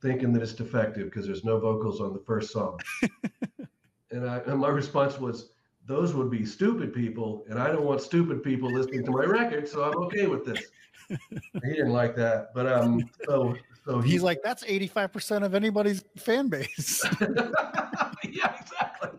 [0.00, 2.78] thinking that it's defective because there's no vocals on the first song."
[4.10, 5.50] and, I, and my response was,
[5.86, 9.68] "Those would be stupid people, and I don't want stupid people listening to my record,
[9.68, 10.62] so I'm okay with this."
[11.08, 15.54] he didn't like that, but um, so so he, he's like, "That's 85 percent of
[15.54, 19.10] anybody's fan base." yeah, exactly.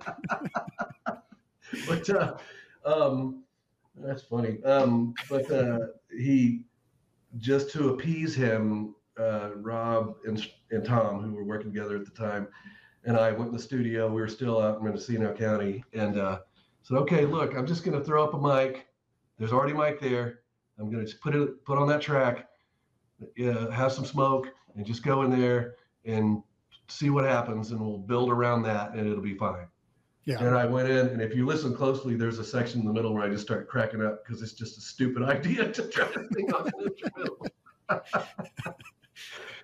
[1.87, 2.37] but uh,
[2.85, 3.43] um,
[3.95, 4.63] that's funny.
[4.63, 5.79] Um, but uh,
[6.11, 6.65] he
[7.37, 12.11] just to appease him, uh, Rob and, and Tom, who were working together at the
[12.11, 12.47] time,
[13.05, 14.07] and I went in the studio.
[14.07, 16.39] We were still out in Mendocino County, and uh,
[16.81, 18.87] said, "Okay, look, I'm just going to throw up a mic.
[19.37, 20.39] There's already a mic there.
[20.79, 22.47] I'm going to just put it put on that track,
[23.43, 26.41] uh, have some smoke, and just go in there and
[26.87, 29.67] see what happens, and we'll build around that, and it'll be fine."
[30.25, 30.39] Yeah.
[30.39, 33.13] And I went in, and if you listen closely, there's a section in the middle
[33.13, 36.27] where I just start cracking up because it's just a stupid idea to try to
[36.33, 37.47] sing on instrumental.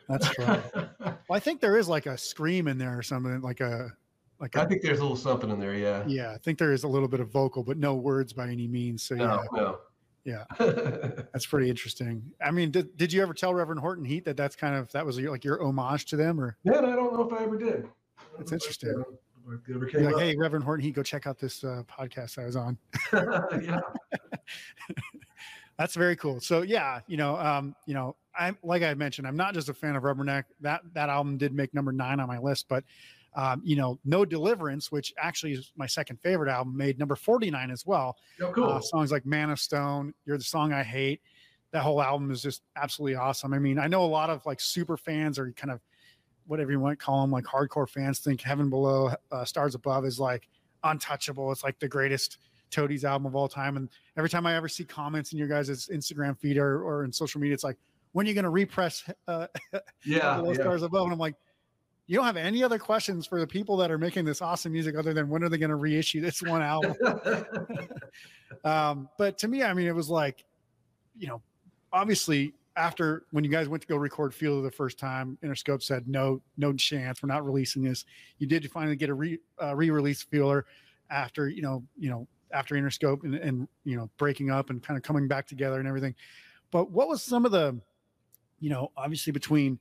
[0.09, 0.63] That's right.
[0.99, 3.93] well, I think there is like a scream in there or something, like a
[4.39, 6.03] like I think there's a little something in there, yeah.
[6.07, 8.67] Yeah, I think there is a little bit of vocal, but no words by any
[8.67, 9.03] means.
[9.03, 9.59] So no, yeah.
[9.59, 9.79] No.
[10.25, 12.21] Yeah, that's pretty interesting.
[12.43, 15.05] I mean, did, did you ever tell Reverend Horton Heat that that's kind of that
[15.05, 16.57] was like your homage to them, or?
[16.63, 17.87] Yeah, I don't know if I ever did.
[18.37, 19.03] It's interesting
[19.49, 22.77] like, hey, Reverend Horton, he go check out this uh, podcast I was on.
[23.13, 23.79] yeah,
[25.77, 26.39] that's very cool.
[26.39, 29.73] So yeah, you know, um, you know, I'm like I mentioned, I'm not just a
[29.73, 30.43] fan of Rubberneck.
[30.61, 32.83] That that album did make number nine on my list, but
[33.35, 37.71] um, you know, No Deliverance, which actually is my second favorite album, made number 49
[37.71, 38.17] as well.
[38.41, 38.65] Oh, cool.
[38.65, 41.21] Uh, songs like Man of Stone, You're the Song I Hate.
[41.71, 43.53] That whole album is just absolutely awesome.
[43.53, 45.79] I mean, I know a lot of like super fans are kind of
[46.49, 50.03] whatever you want to call them, like hardcore fans think Heaven Below, uh, Stars Above
[50.03, 50.49] is like
[50.83, 51.51] untouchable.
[51.51, 52.37] It's like the greatest
[52.71, 53.77] Toadies album of all time.
[53.77, 57.11] And every time I ever see comments in your guys' Instagram feed or, or in
[57.11, 57.77] social media, it's like,
[58.13, 59.47] when are you going to repress uh,
[60.03, 60.53] yeah, yeah.
[60.53, 61.03] Stars Above?
[61.03, 61.35] And I'm like,
[62.07, 64.95] you don't have any other questions for the people that are making this awesome music
[64.97, 66.95] other than when are they going to reissue this one album?
[68.63, 70.43] um, but to me, I mean, it was like,
[71.15, 71.43] you know,
[71.93, 76.07] obviously after when you guys went to go record Feeler the first time, Interscope said
[76.07, 78.05] no, no chance, we're not releasing this.
[78.37, 80.65] You did finally get a re uh, re-release Feeler
[81.09, 84.97] after you know you know after Interscope and, and you know breaking up and kind
[84.97, 86.15] of coming back together and everything.
[86.71, 87.79] But what was some of the,
[88.59, 89.79] you know, obviously between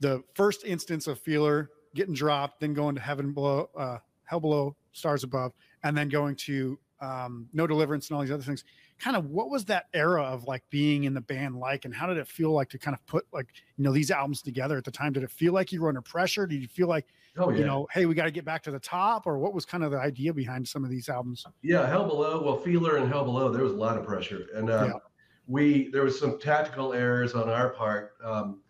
[0.00, 4.76] the first instance of Feeler getting dropped, then going to Heaven Below, uh, Hell Below,
[4.92, 5.52] Stars Above,
[5.82, 8.64] and then going to um, No Deliverance and all these other things.
[8.98, 12.06] Kind of what was that era of like being in the band like, and how
[12.06, 14.84] did it feel like to kind of put like you know these albums together at
[14.84, 15.12] the time?
[15.12, 16.46] Did it feel like you were under pressure?
[16.46, 17.06] Did you feel like
[17.38, 17.58] oh, yeah.
[17.58, 19.84] you know, hey, we got to get back to the top, or what was kind
[19.84, 21.44] of the idea behind some of these albums?
[21.62, 24.70] Yeah, Hell Below, well, Feeler and Hell Below, there was a lot of pressure, and
[24.70, 24.98] um, yeah.
[25.46, 28.60] we there was some tactical errors on our part um,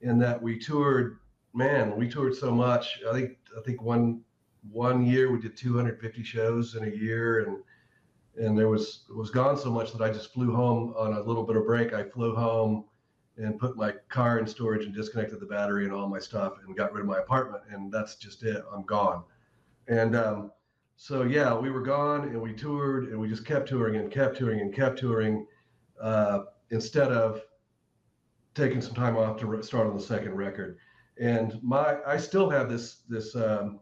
[0.00, 1.18] in that we toured.
[1.54, 3.00] Man, we toured so much.
[3.08, 4.22] I think I think one
[4.70, 7.58] one year we did 250 shows in a year and
[8.38, 11.44] and there was was gone so much that I just flew home on a little
[11.44, 11.92] bit of break.
[11.92, 12.84] I flew home
[13.36, 16.76] and put my car in storage and disconnected the battery and all my stuff and
[16.76, 18.64] got rid of my apartment and that's just it.
[18.74, 19.22] I'm gone.
[19.86, 20.52] And um,
[20.96, 24.38] so yeah, we were gone and we toured and we just kept touring and kept
[24.38, 25.46] touring and kept touring
[26.00, 27.42] uh, instead of
[28.54, 30.78] taking some time off to start on the second record.
[31.20, 33.80] And my I still have this this um,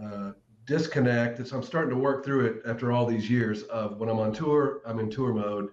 [0.00, 0.32] uh,
[0.66, 1.40] disconnect.
[1.40, 4.32] It's, I'm starting to work through it after all these years of when I'm on
[4.32, 5.70] tour, I'm in tour mode.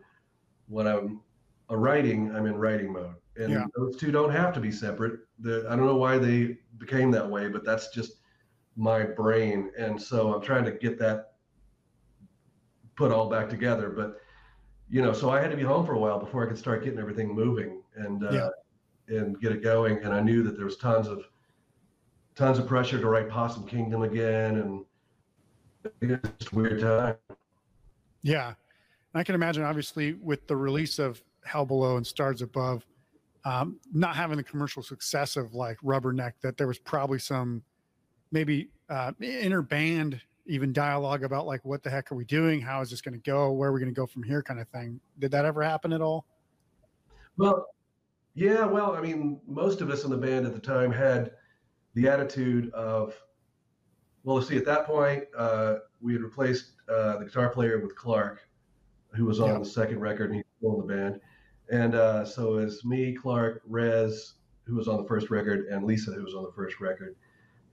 [0.67, 1.21] When I'm
[1.69, 3.15] a writing, I'm in writing mode.
[3.35, 3.65] And yeah.
[3.75, 5.21] those two don't have to be separate.
[5.39, 8.21] The, I don't know why they became that way, but that's just
[8.75, 9.71] my brain.
[9.77, 11.33] And so I'm trying to get that
[12.95, 13.89] put all back together.
[13.89, 14.21] But,
[14.89, 16.83] you know, so I had to be home for a while before I could start
[16.83, 19.17] getting everything moving and, uh, yeah.
[19.17, 19.97] and get it going.
[20.03, 21.23] And I knew that there was tons of,
[22.35, 24.85] tons of pressure to write Possum Kingdom again, and
[26.01, 27.15] it's just a weird time.
[28.21, 28.53] Yeah,
[29.13, 29.63] I can imagine.
[29.63, 32.85] Obviously, with the release of Hell Below and Stars Above,
[33.45, 37.63] um, not having the commercial success of like Rubberneck, that there was probably some
[38.31, 42.81] maybe uh, inner band even dialogue about like what the heck are we doing how
[42.81, 44.67] is this going to go where are we going to go from here kind of
[44.69, 46.25] thing did that ever happen at all
[47.37, 47.67] well
[48.35, 51.31] yeah well i mean most of us in the band at the time had
[51.93, 53.13] the attitude of,
[54.23, 57.95] well, let's see, at that point, uh, we had replaced uh, the guitar player with
[57.95, 58.41] Clark,
[59.15, 59.59] who was on yeah.
[59.59, 61.19] the second record, and he's still in the band.
[61.71, 64.33] And uh, so it's me, Clark, Rez,
[64.65, 67.15] who was on the first record, and Lisa, who was on the first record.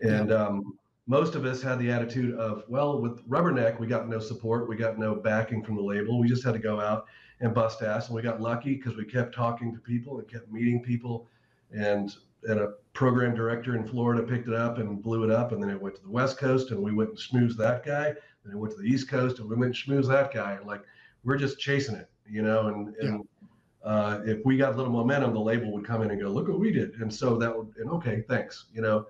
[0.00, 0.36] And yeah.
[0.36, 4.68] um, most of us had the attitude of, well, with Rubberneck, we got no support,
[4.68, 6.20] we got no backing from the label.
[6.20, 7.06] We just had to go out
[7.40, 10.52] and bust ass, and we got lucky because we kept talking to people and kept
[10.52, 11.26] meeting people,
[11.72, 12.14] and
[12.44, 15.70] and a program director in Florida picked it up and blew it up, and then
[15.70, 18.14] it went to the West Coast, and we went and schmoozed that guy.
[18.44, 20.52] Then it went to the East Coast, and we went and schmoozed that guy.
[20.52, 20.82] And like
[21.24, 22.68] we're just chasing it, you know.
[22.68, 23.28] And, and
[23.84, 23.90] yeah.
[23.90, 26.48] uh, if we got a little momentum, the label would come in and go, "Look
[26.48, 29.06] what we did," and so that would, and okay, thanks, you know.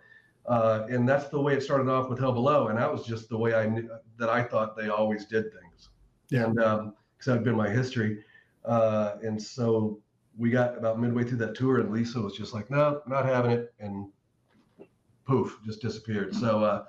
[0.46, 3.28] Uh, and that's the way it started off with Hell Below, and that was just
[3.28, 5.90] the way I knew that I thought they always did things.
[6.30, 6.44] Yeah.
[6.44, 8.24] And because um, that had been my history,
[8.64, 10.00] uh, and so
[10.40, 13.50] we got about midway through that tour, and Lisa was just like, "No, not having
[13.50, 14.10] it," and
[15.26, 16.34] poof, just disappeared.
[16.34, 16.84] So uh,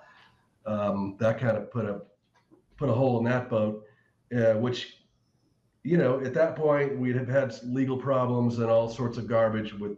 [0.66, 2.02] um, that kind of put a
[2.78, 3.84] put a hole in that boat,
[4.34, 5.04] uh, which
[5.84, 9.74] you know at that point we'd have had legal problems and all sorts of garbage
[9.74, 9.98] with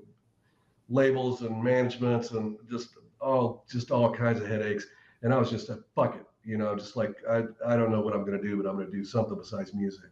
[0.90, 4.88] labels and managements and just all just all kinds of headaches.
[5.22, 8.02] And I was just a fuck it, you know, just like I I don't know
[8.02, 10.10] what I'm gonna do, but I'm gonna do something besides music.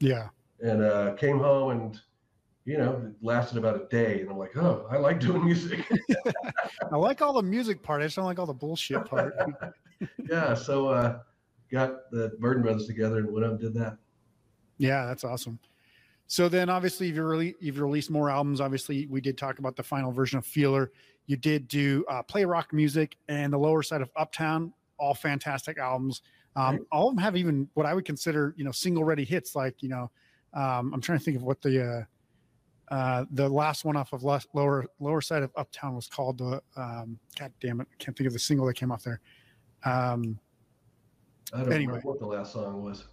[0.00, 0.28] Yeah.
[0.60, 2.00] And uh, came home and
[2.68, 4.20] you know, it lasted about a day.
[4.20, 5.90] And I'm like, oh, I like doing music.
[6.92, 8.02] I like all the music part.
[8.02, 9.34] I just don't like all the bullshit part.
[10.30, 10.52] yeah.
[10.52, 11.20] So uh
[11.72, 13.96] got the Burden Brothers together and went out and did that.
[14.76, 15.58] Yeah, that's awesome.
[16.26, 18.60] So then obviously you've, rele- you've released more albums.
[18.60, 20.92] Obviously, we did talk about the final version of Feeler.
[21.26, 25.78] You did do uh, Play Rock Music and the lower side of Uptown, all fantastic
[25.78, 26.20] albums.
[26.54, 26.80] Um, right.
[26.92, 29.56] All of them have even what I would consider, you know, single ready hits.
[29.56, 30.10] Like, you know,
[30.52, 32.04] um, I'm trying to think of what the uh,
[32.90, 37.18] uh, the last one off of lower lower side of Uptown was called the um,
[37.38, 39.20] God damn it, I can't think of the single that came off there.
[39.84, 40.38] Um,
[41.52, 41.86] I don't anyway.
[41.86, 43.04] remember what the last song was.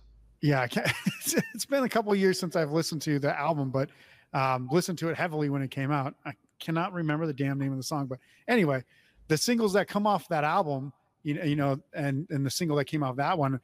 [0.41, 0.87] Yeah, I can't,
[1.19, 3.89] it's, it's been a couple years since I've listened to the album, but
[4.33, 6.15] um, listened to it heavily when it came out.
[6.25, 8.83] I cannot remember the damn name of the song, but anyway,
[9.27, 12.77] the singles that come off that album, you know, you know, and and the single
[12.77, 13.59] that came off that one,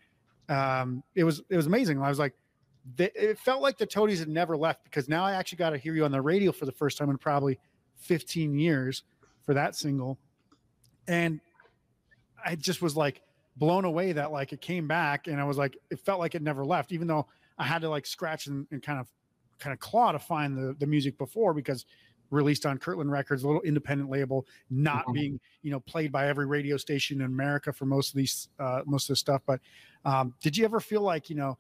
[0.49, 2.01] um, it was it was amazing.
[2.01, 2.34] I was like,
[2.97, 5.93] it felt like the Toadies had never left because now I actually got to hear
[5.93, 7.59] you on the radio for the first time in probably
[7.97, 9.03] 15 years
[9.45, 10.17] for that single.
[11.07, 11.39] And
[12.43, 13.21] I just was like
[13.57, 16.41] blown away that like it came back and I was like, it felt like it
[16.41, 17.27] never left, even though
[17.57, 19.07] I had to like scratch and, and kind of
[19.59, 21.86] kind of claw to find the, the music before because
[22.32, 25.13] released on Kirtland Records, a little independent label, not mm-hmm.
[25.13, 28.82] being you know played by every radio station in America for most of these uh,
[28.86, 29.41] most of the stuff.
[29.45, 29.59] But
[30.05, 31.57] um, did you ever feel like you know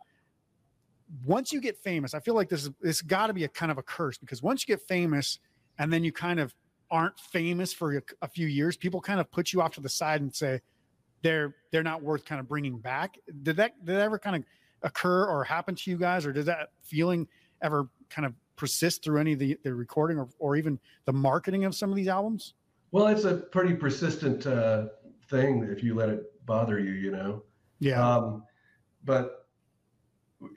[1.25, 3.71] once you get famous, I feel like this is this got to be a kind
[3.71, 5.39] of a curse because once you get famous
[5.77, 6.53] and then you kind of
[6.89, 9.89] aren't famous for a, a, few years, people kind of put you off to the
[9.89, 10.59] side and say,
[11.21, 13.17] they're they're not worth kind of bringing back.
[13.43, 14.43] Did that did that ever kind of
[14.83, 17.27] occur or happen to you guys, or did that feeling
[17.61, 21.65] ever kind of persist through any of the, the recording or, or even the marketing
[21.65, 22.53] of some of these albums?
[22.91, 24.87] Well, it's a pretty persistent uh,
[25.29, 27.43] thing if you let it bother you, you know.
[27.79, 28.05] Yeah.
[28.05, 28.43] Um,
[29.03, 29.40] but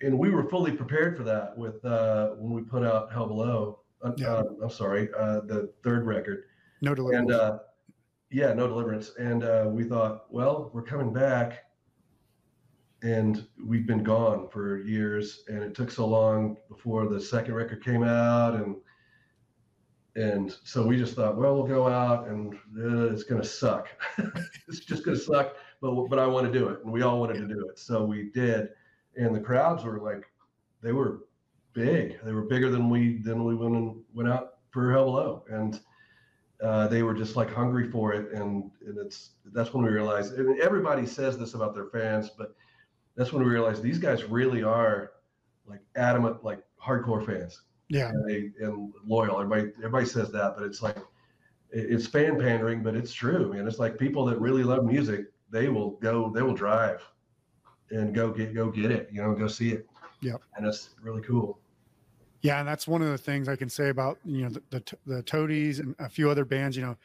[0.03, 3.81] and we were fully prepared for that with uh, when we put out Hell Below.
[4.03, 4.35] Uh, yeah.
[4.35, 6.45] uh, I'm sorry, uh, the third record.
[6.83, 7.31] No deliverance.
[7.31, 7.59] And uh,
[8.31, 9.13] yeah, no deliverance.
[9.19, 11.65] And uh, we thought, well, we're coming back,
[13.03, 17.85] and we've been gone for years, and it took so long before the second record
[17.85, 18.77] came out, and
[20.17, 23.89] and so we just thought, well, we'll go out, and uh, it's going to suck.
[24.69, 27.21] it's just going to suck, but but I want to do it, and we all
[27.21, 28.69] wanted to do it, so we did,
[29.17, 30.27] and the crowds were like,
[30.83, 31.25] they were
[31.73, 32.19] big.
[32.25, 35.81] They were bigger than we than we went and went out for Hell Below, and
[36.63, 40.37] uh, they were just like hungry for it, and and it's that's when we realized.
[40.39, 42.55] Mean, everybody says this about their fans, but
[43.17, 45.13] that's when we realized these guys really are
[45.67, 49.41] like adamant, like hardcore fans yeah, and, they, and loyal.
[49.41, 50.97] Everybody everybody says that, but it's like
[51.71, 53.67] it's fan pandering, but it's true, man.
[53.67, 57.03] It's like people that really love music, they will go, they will drive
[57.95, 59.87] and go get go get it, you know, go see it.
[60.21, 61.59] Yeah, and it's really cool.
[62.43, 64.97] Yeah, and that's one of the things I can say about you know the the,
[65.07, 66.77] the Toadies and a few other bands.
[66.77, 66.97] You know,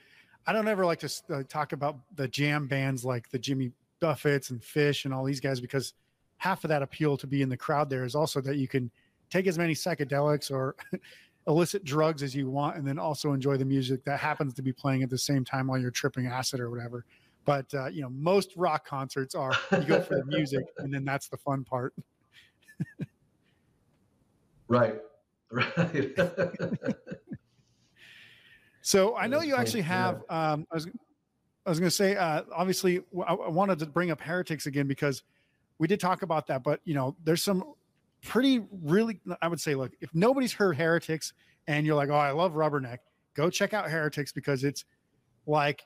[0.45, 3.71] I don't ever like to uh, talk about the jam bands like the Jimmy
[4.01, 5.93] Buffetts and Phish and all these guys because
[6.37, 8.89] half of that appeal to be in the crowd there is also that you can
[9.29, 10.75] take as many psychedelics or
[11.47, 14.71] illicit drugs as you want and then also enjoy the music that happens to be
[14.71, 17.05] playing at the same time while you're tripping acid or whatever
[17.45, 21.05] but uh, you know most rock concerts are you go for the music and then
[21.05, 21.93] that's the fun part.
[24.67, 24.99] Right
[25.51, 26.15] right.
[28.81, 30.87] So i know you actually have um, i was
[31.65, 34.87] i was going to say uh, obviously I, I wanted to bring up heretics again
[34.87, 35.21] because
[35.77, 37.73] we did talk about that but you know there's some
[38.23, 41.33] pretty really i would say look if nobody's heard heretics
[41.67, 42.99] and you're like oh i love rubberneck
[43.35, 44.85] go check out heretics because it's
[45.45, 45.83] like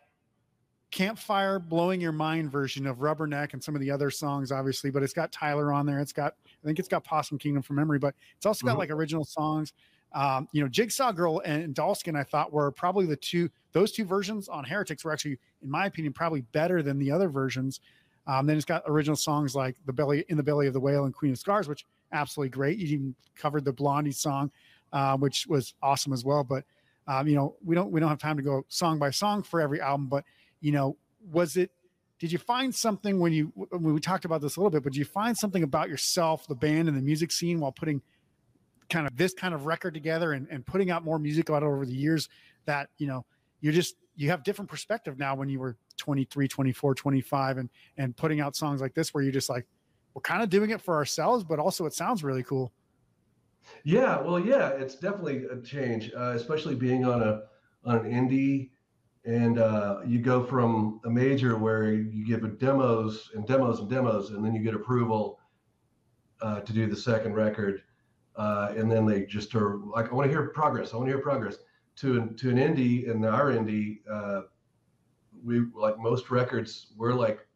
[0.94, 5.02] campfire blowing your mind version of rubberneck and some of the other songs obviously but
[5.02, 7.98] it's got tyler on there it's got i think it's got possum kingdom from memory
[7.98, 8.80] but it's also got mm-hmm.
[8.80, 9.74] like original songs
[10.14, 14.06] um, you know jigsaw girl and dollskin i thought were probably the two those two
[14.06, 17.80] versions on heretics were actually in my opinion probably better than the other versions
[18.28, 21.06] um, then it's got original songs like the belly in the belly of the whale
[21.06, 22.78] and queen of scars which absolutely great.
[22.78, 24.52] You even covered the Blondie song,
[24.94, 26.44] uh, which was awesome as well.
[26.44, 26.64] But
[27.08, 29.60] um, you know, we don't we don't have time to go song by song for
[29.60, 30.08] every album.
[30.08, 30.24] But
[30.64, 30.98] you know,
[31.32, 31.72] was it?
[32.20, 34.82] Did you find something when you when we talked about this a little bit?
[34.82, 38.02] But did you find something about yourself, the band, and the music scene while putting
[38.90, 41.86] kind of this kind of record together and, and putting out more music out over
[41.86, 42.30] the years
[42.66, 43.26] that you know
[43.60, 48.16] you're just you have different perspective now when you were 23 24 25 and and
[48.16, 49.66] putting out songs like this where you're just like
[50.14, 52.72] we're kind of doing it for ourselves, but also it sounds really cool.
[53.84, 57.44] Yeah, well, yeah, it's definitely a change, uh, especially being on a
[57.86, 58.70] on an indie,
[59.26, 64.32] and uh, you go from a major where you give demos and demos and demos,
[64.32, 65.40] and then you get approval
[66.42, 67.82] uh, to do the second record,
[68.36, 70.94] uh, and then they just are like, I want to hear progress.
[70.94, 71.58] I want to hear progress.
[71.98, 74.42] To to an indie and our indie, uh,
[75.44, 77.48] we like most records, we're like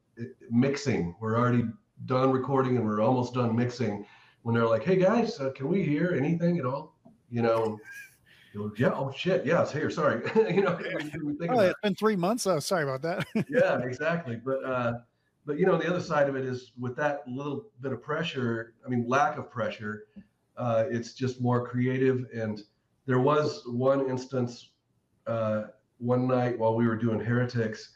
[0.49, 1.15] mixing.
[1.19, 1.65] We're already
[2.05, 4.05] done recording and we're almost done mixing
[4.43, 6.95] when they're like, "Hey guys, uh, can we hear anything at all?"
[7.29, 7.79] You know,
[8.77, 9.89] yeah, oh shit, yeah, it's here.
[9.89, 10.21] Sorry,
[10.53, 10.79] you know.
[11.49, 12.47] oh, it's been three months.
[12.47, 13.25] Oh, sorry about that.
[13.49, 14.35] yeah, exactly.
[14.43, 14.93] But uh,
[15.45, 18.73] but you know, the other side of it is with that little bit of pressure.
[18.85, 20.07] I mean, lack of pressure.
[20.57, 22.25] Uh, it's just more creative.
[22.33, 22.61] And
[23.05, 24.69] there was one instance
[25.27, 25.63] uh,
[25.99, 27.91] one night while we were doing Heretics,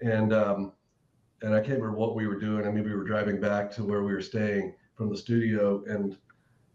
[0.00, 0.72] and um,
[1.42, 2.66] and I can't remember what we were doing.
[2.66, 6.16] I mean, we were driving back to where we were staying from the studio, and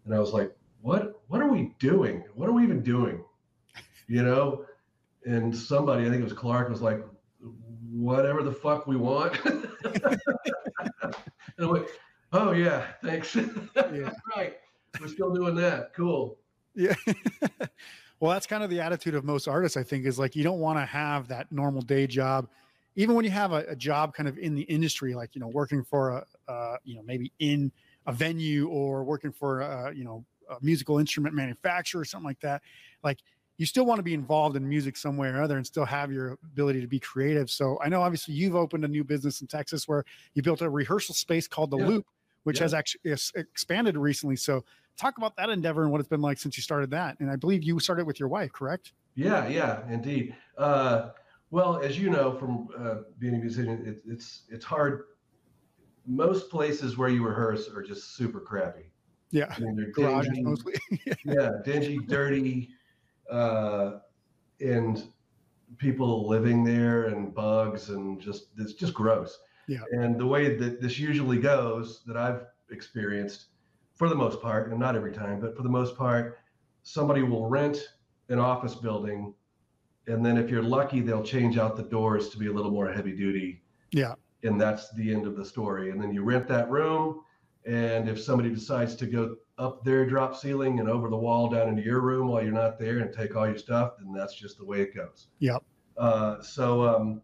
[0.05, 1.18] and I was like, "What?
[1.29, 2.23] What are we doing?
[2.35, 3.23] What are we even doing?"
[4.07, 4.65] You know.
[5.25, 7.05] And somebody, I think it was Clark, was like,
[7.89, 10.19] "Whatever the fuck we want." and
[11.59, 11.87] I'm like,
[12.33, 13.37] "Oh yeah, thanks."
[13.75, 14.11] Yeah.
[14.35, 14.57] right.
[14.99, 15.93] We're still doing that.
[15.95, 16.37] Cool.
[16.75, 16.93] Yeah.
[18.19, 20.59] well, that's kind of the attitude of most artists, I think, is like you don't
[20.59, 22.47] want to have that normal day job
[22.99, 25.47] even when you have a, a, job kind of in the industry, like you know,
[25.47, 27.71] working for a, uh, you know, maybe in
[28.07, 32.39] a venue or working for a, you know, a musical instrument manufacturer or something like
[32.41, 32.61] that,
[33.03, 33.19] like
[33.57, 36.11] you still want to be involved in music some way or other and still have
[36.11, 37.49] your ability to be creative.
[37.49, 40.69] So I know obviously you've opened a new business in Texas where you built a
[40.69, 41.87] rehearsal space called the yeah.
[41.87, 42.05] Loop,
[42.43, 42.63] which yeah.
[42.63, 44.35] has actually expanded recently.
[44.35, 44.63] So
[44.97, 47.19] talk about that endeavor and what it's been like since you started that.
[47.19, 48.93] And I believe you started with your wife, correct?
[49.15, 50.35] Yeah, yeah, indeed.
[50.57, 51.09] Uh,
[51.51, 55.05] Well, as you know from uh, being a musician, it, it's it's hard.
[56.05, 58.91] Most places where you rehearse are just super crappy.
[59.31, 60.73] Yeah, mean, they're dingy, mostly.
[61.25, 62.69] yeah, dingy, dirty,
[63.29, 63.99] uh,
[64.59, 65.03] and
[65.77, 69.37] people living there and bugs and just it's just gross.
[69.67, 69.81] Yeah.
[69.91, 73.45] And the way that this usually goes, that I've experienced,
[73.95, 76.39] for the most part, and not every time, but for the most part,
[76.81, 77.89] somebody will rent
[78.29, 79.33] an office building,
[80.07, 82.91] and then if you're lucky, they'll change out the doors to be a little more
[82.91, 83.61] heavy duty.
[83.91, 84.15] Yeah.
[84.43, 85.91] And that's the end of the story.
[85.91, 87.21] And then you rent that room,
[87.65, 91.67] and if somebody decides to go up their drop ceiling and over the wall down
[91.67, 94.57] into your room while you're not there and take all your stuff, then that's just
[94.57, 95.27] the way it goes.
[95.39, 95.63] Yep.
[95.97, 97.21] Uh, so um,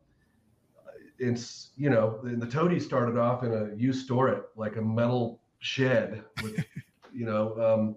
[1.20, 5.40] it's you know the, toady started off in a used store it like a metal
[5.60, 6.64] shed with
[7.14, 7.96] you know um,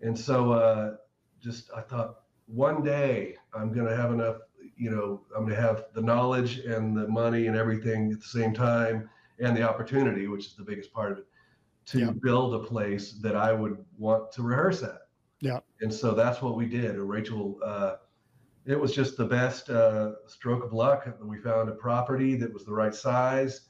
[0.00, 0.94] and so uh,
[1.42, 4.36] just i thought one day i'm going to have enough
[4.76, 8.26] you know i'm going to have the knowledge and the money and everything at the
[8.26, 9.08] same time
[9.40, 11.26] and the opportunity which is the biggest part of it
[11.86, 12.10] to yeah.
[12.22, 15.02] build a place that i would want to rehearse at
[15.40, 17.96] yeah and so that's what we did rachel uh,
[18.64, 21.08] it was just the best uh, stroke of luck.
[21.20, 23.62] We found a property that was the right size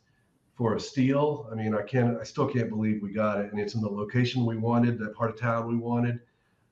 [0.55, 1.49] for a steel.
[1.51, 3.89] I mean, I can't, I still can't believe we got it, and it's in the
[3.89, 6.21] location we wanted, the part of town we wanted.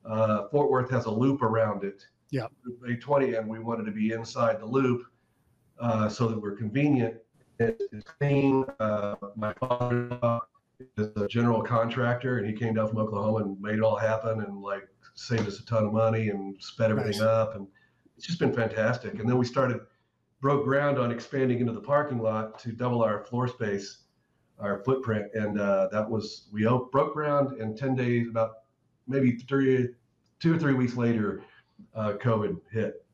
[0.05, 2.05] Uh, Fort Worth has a loop around it.
[2.30, 2.47] Yeah.
[2.66, 5.03] 820, and we wanted to be inside the loop
[5.80, 7.16] uh, so that we're convenient.
[7.59, 8.64] It's clean.
[8.78, 10.41] Uh, my father
[10.96, 14.40] is a general contractor, and he came down from Oklahoma and made it all happen,
[14.40, 17.20] and like saved us a ton of money and sped everything nice.
[17.20, 17.66] up and
[18.20, 19.18] it's just been fantastic.
[19.18, 19.80] And then we started,
[20.42, 24.02] broke ground on expanding into the parking lot to double our floor space,
[24.58, 25.28] our footprint.
[25.32, 28.50] And uh, that was, we broke ground in 10 days, about
[29.08, 29.88] maybe three,
[30.38, 31.42] two or three weeks later,
[31.94, 33.06] uh, COVID hit.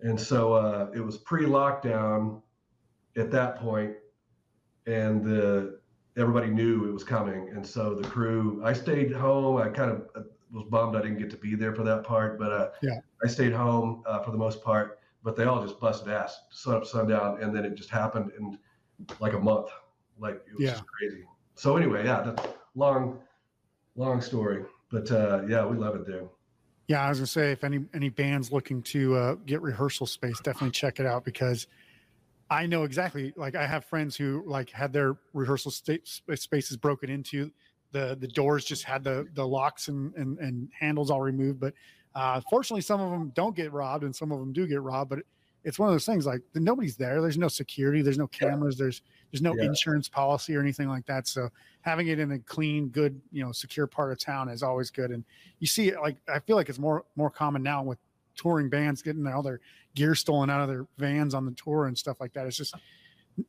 [0.00, 2.42] And so uh, it was pre lockdown
[3.16, 3.92] at that point,
[4.86, 5.77] and the,
[6.18, 7.48] everybody knew it was coming.
[7.50, 9.56] And so the crew, I stayed home.
[9.56, 12.52] I kind of was bummed I didn't get to be there for that part, but
[12.52, 14.98] uh, yeah, I stayed home uh, for the most part.
[15.22, 18.58] But they all just busted ass, sun up, sundown, and then it just happened in
[19.20, 19.68] like a month.
[20.18, 20.70] Like it was yeah.
[20.70, 21.24] just crazy.
[21.54, 23.18] So anyway, yeah, that's long,
[23.96, 26.24] long story, but uh, yeah, we love it there.
[26.86, 30.40] Yeah, I was gonna say if any any bands looking to uh, get rehearsal space,
[30.40, 31.66] definitely check it out because
[32.50, 33.32] I know exactly.
[33.36, 37.50] Like I have friends who like had their rehearsal state spaces broken into
[37.92, 41.60] the the doors just had the the locks and and, and handles all removed.
[41.60, 41.74] But
[42.14, 45.10] uh, fortunately, some of them don't get robbed, and some of them do get robbed.
[45.10, 45.20] But
[45.64, 47.20] it's one of those things like nobody's there.
[47.20, 48.00] There's no security.
[48.00, 48.76] There's no cameras.
[48.76, 49.64] There's there's no yeah.
[49.64, 51.26] insurance policy or anything like that.
[51.26, 51.50] So
[51.82, 55.10] having it in a clean, good, you know, secure part of town is always good.
[55.10, 55.24] And
[55.58, 57.98] you see it like I feel like it's more more common now with
[58.36, 59.60] touring bands getting all their
[59.98, 62.46] gear stolen out of their vans on the tour and stuff like that.
[62.46, 62.74] It's just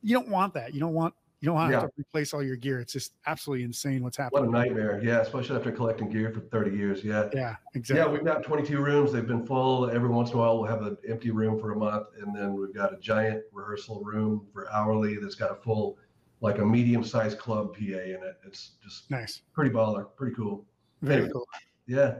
[0.02, 0.74] you don't want that.
[0.74, 1.80] You don't want you don't have yeah.
[1.80, 2.80] to replace all your gear.
[2.80, 4.50] It's just absolutely insane what's happening.
[4.50, 5.00] What a nightmare.
[5.02, 7.02] Yeah, especially after collecting gear for 30 years.
[7.02, 7.30] Yeah.
[7.32, 8.04] Yeah, exactly.
[8.04, 9.10] Yeah, we've got 22 rooms.
[9.10, 9.88] They've been full.
[9.88, 12.08] Every once in a while, we'll have an empty room for a month.
[12.20, 15.96] And then we've got a giant rehearsal room for hourly that's got a full,
[16.42, 18.38] like a medium sized club PA in it.
[18.46, 19.40] It's just nice.
[19.54, 20.08] Pretty baller.
[20.16, 20.66] Pretty cool.
[21.00, 21.46] Very anyway, cool.
[21.86, 22.16] Yeah.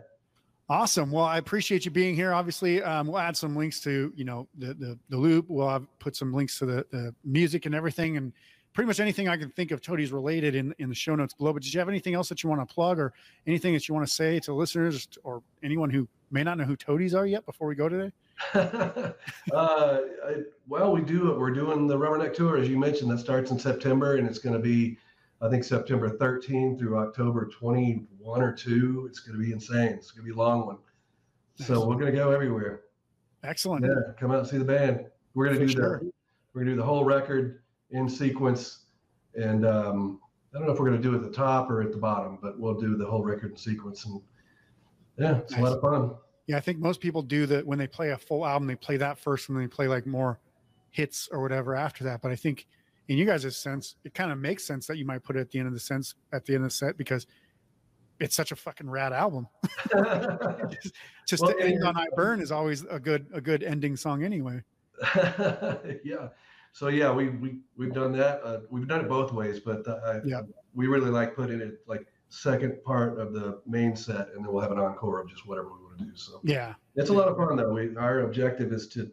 [0.71, 1.11] Awesome.
[1.11, 2.33] Well, I appreciate you being here.
[2.33, 5.47] Obviously, um, we'll add some links to you know the the, the loop.
[5.49, 8.33] We'll have put some links to the, the music and everything, and
[8.73, 11.53] pretty much anything I can think of Toadies related in, in the show notes below.
[11.53, 13.13] But did you have anything else that you want to plug or
[13.49, 16.77] anything that you want to say to listeners or anyone who may not know who
[16.77, 18.13] Toadies are yet before we go today?
[18.55, 19.13] uh,
[19.53, 19.99] I,
[20.69, 21.37] well, we do.
[21.37, 24.55] We're doing the Rubberneck Tour, as you mentioned, that starts in September, and it's going
[24.55, 24.99] to be,
[25.43, 29.07] I think, September 13 through October 21 or 2.
[29.09, 29.93] It's going to be insane.
[29.93, 30.79] It's going to be a long one.
[31.57, 32.83] So we're going to go everywhere.
[33.43, 33.85] Excellent.
[33.85, 35.07] Yeah, come out and see the band.
[35.35, 36.01] We're going to do sure.
[36.03, 36.13] the
[36.53, 38.87] we're going to do the whole record in sequence.
[39.35, 40.21] And um,
[40.55, 41.99] I don't know if we're going to do it at the top or at the
[41.99, 44.05] bottom, but we'll do the whole record in sequence.
[44.05, 44.21] And
[45.17, 45.61] yeah, it's nice.
[45.61, 46.17] a lot of fun.
[46.47, 48.97] Yeah, I think most people do that when they play a full album, they play
[48.97, 50.41] that first and then they play like more
[50.91, 52.21] hits or whatever after that.
[52.21, 52.67] But I think
[53.11, 55.51] in you guys' sense, it kind of makes sense that you might put it at
[55.51, 57.27] the end of the sense at the end of the set because
[58.21, 59.47] it's such a fucking rad album.
[60.71, 60.95] just,
[61.29, 64.25] just well, to end on I Burn is always a good a good ending song
[64.25, 64.63] anyway.
[66.05, 66.29] yeah
[66.73, 68.41] so yeah, we we we've done that.
[68.45, 70.43] Uh, we've done it both ways, but uh, yeah,
[70.75, 74.63] we really like putting it like second part of the main set, and then we'll
[74.63, 76.11] have an encore of just whatever we want to do.
[76.15, 77.73] So yeah, it's a lot of fun though.
[77.73, 79.11] We our objective is to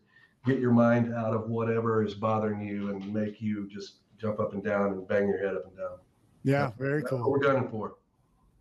[0.48, 4.54] get your mind out of whatever is bothering you and make you just jump up
[4.54, 5.98] and down and bang your head up and down.
[6.43, 7.30] Yeah, very That's cool.
[7.30, 7.95] we're gunning for.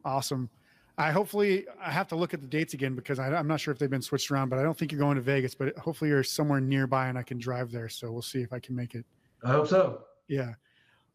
[0.05, 0.51] Awesome.
[0.99, 3.73] I hopefully I have to look at the dates again because I, am not sure
[3.73, 6.11] if they've been switched around, but I don't think you're going to Vegas, but hopefully
[6.11, 7.89] you're somewhere nearby and I can drive there.
[7.89, 9.05] So we'll see if I can make it.
[9.45, 10.05] I hope so.
[10.29, 10.55] Yeah.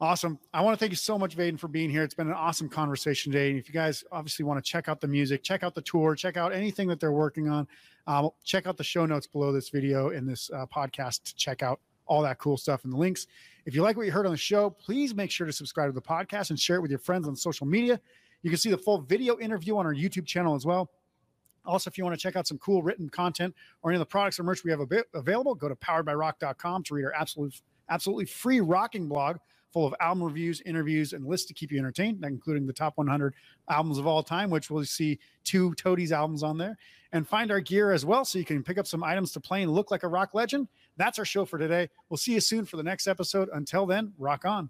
[0.01, 0.39] Awesome.
[0.51, 2.01] I want to thank you so much, Vaden, for being here.
[2.01, 3.51] It's been an awesome conversation today.
[3.51, 6.15] And if you guys obviously want to check out the music, check out the tour,
[6.15, 7.67] check out anything that they're working on,
[8.07, 11.61] um, check out the show notes below this video and this uh, podcast to check
[11.61, 13.27] out all that cool stuff and the links.
[13.67, 15.93] If you like what you heard on the show, please make sure to subscribe to
[15.93, 18.01] the podcast and share it with your friends on social media.
[18.41, 20.89] You can see the full video interview on our YouTube channel as well.
[21.63, 24.05] Also, if you want to check out some cool written content or any of the
[24.07, 24.79] products or merch we have
[25.13, 29.37] available, go to poweredbyrock.com to read our absolute, absolutely free rocking blog
[29.71, 33.33] full of album reviews, interviews, and lists to keep you entertained, including the top 100
[33.69, 36.77] albums of all time, which we'll see two Toadies albums on there.
[37.13, 39.63] And find our gear as well so you can pick up some items to play
[39.63, 40.69] and look like a rock legend.
[40.95, 41.89] That's our show for today.
[42.09, 43.49] We'll see you soon for the next episode.
[43.53, 44.69] Until then, rock on.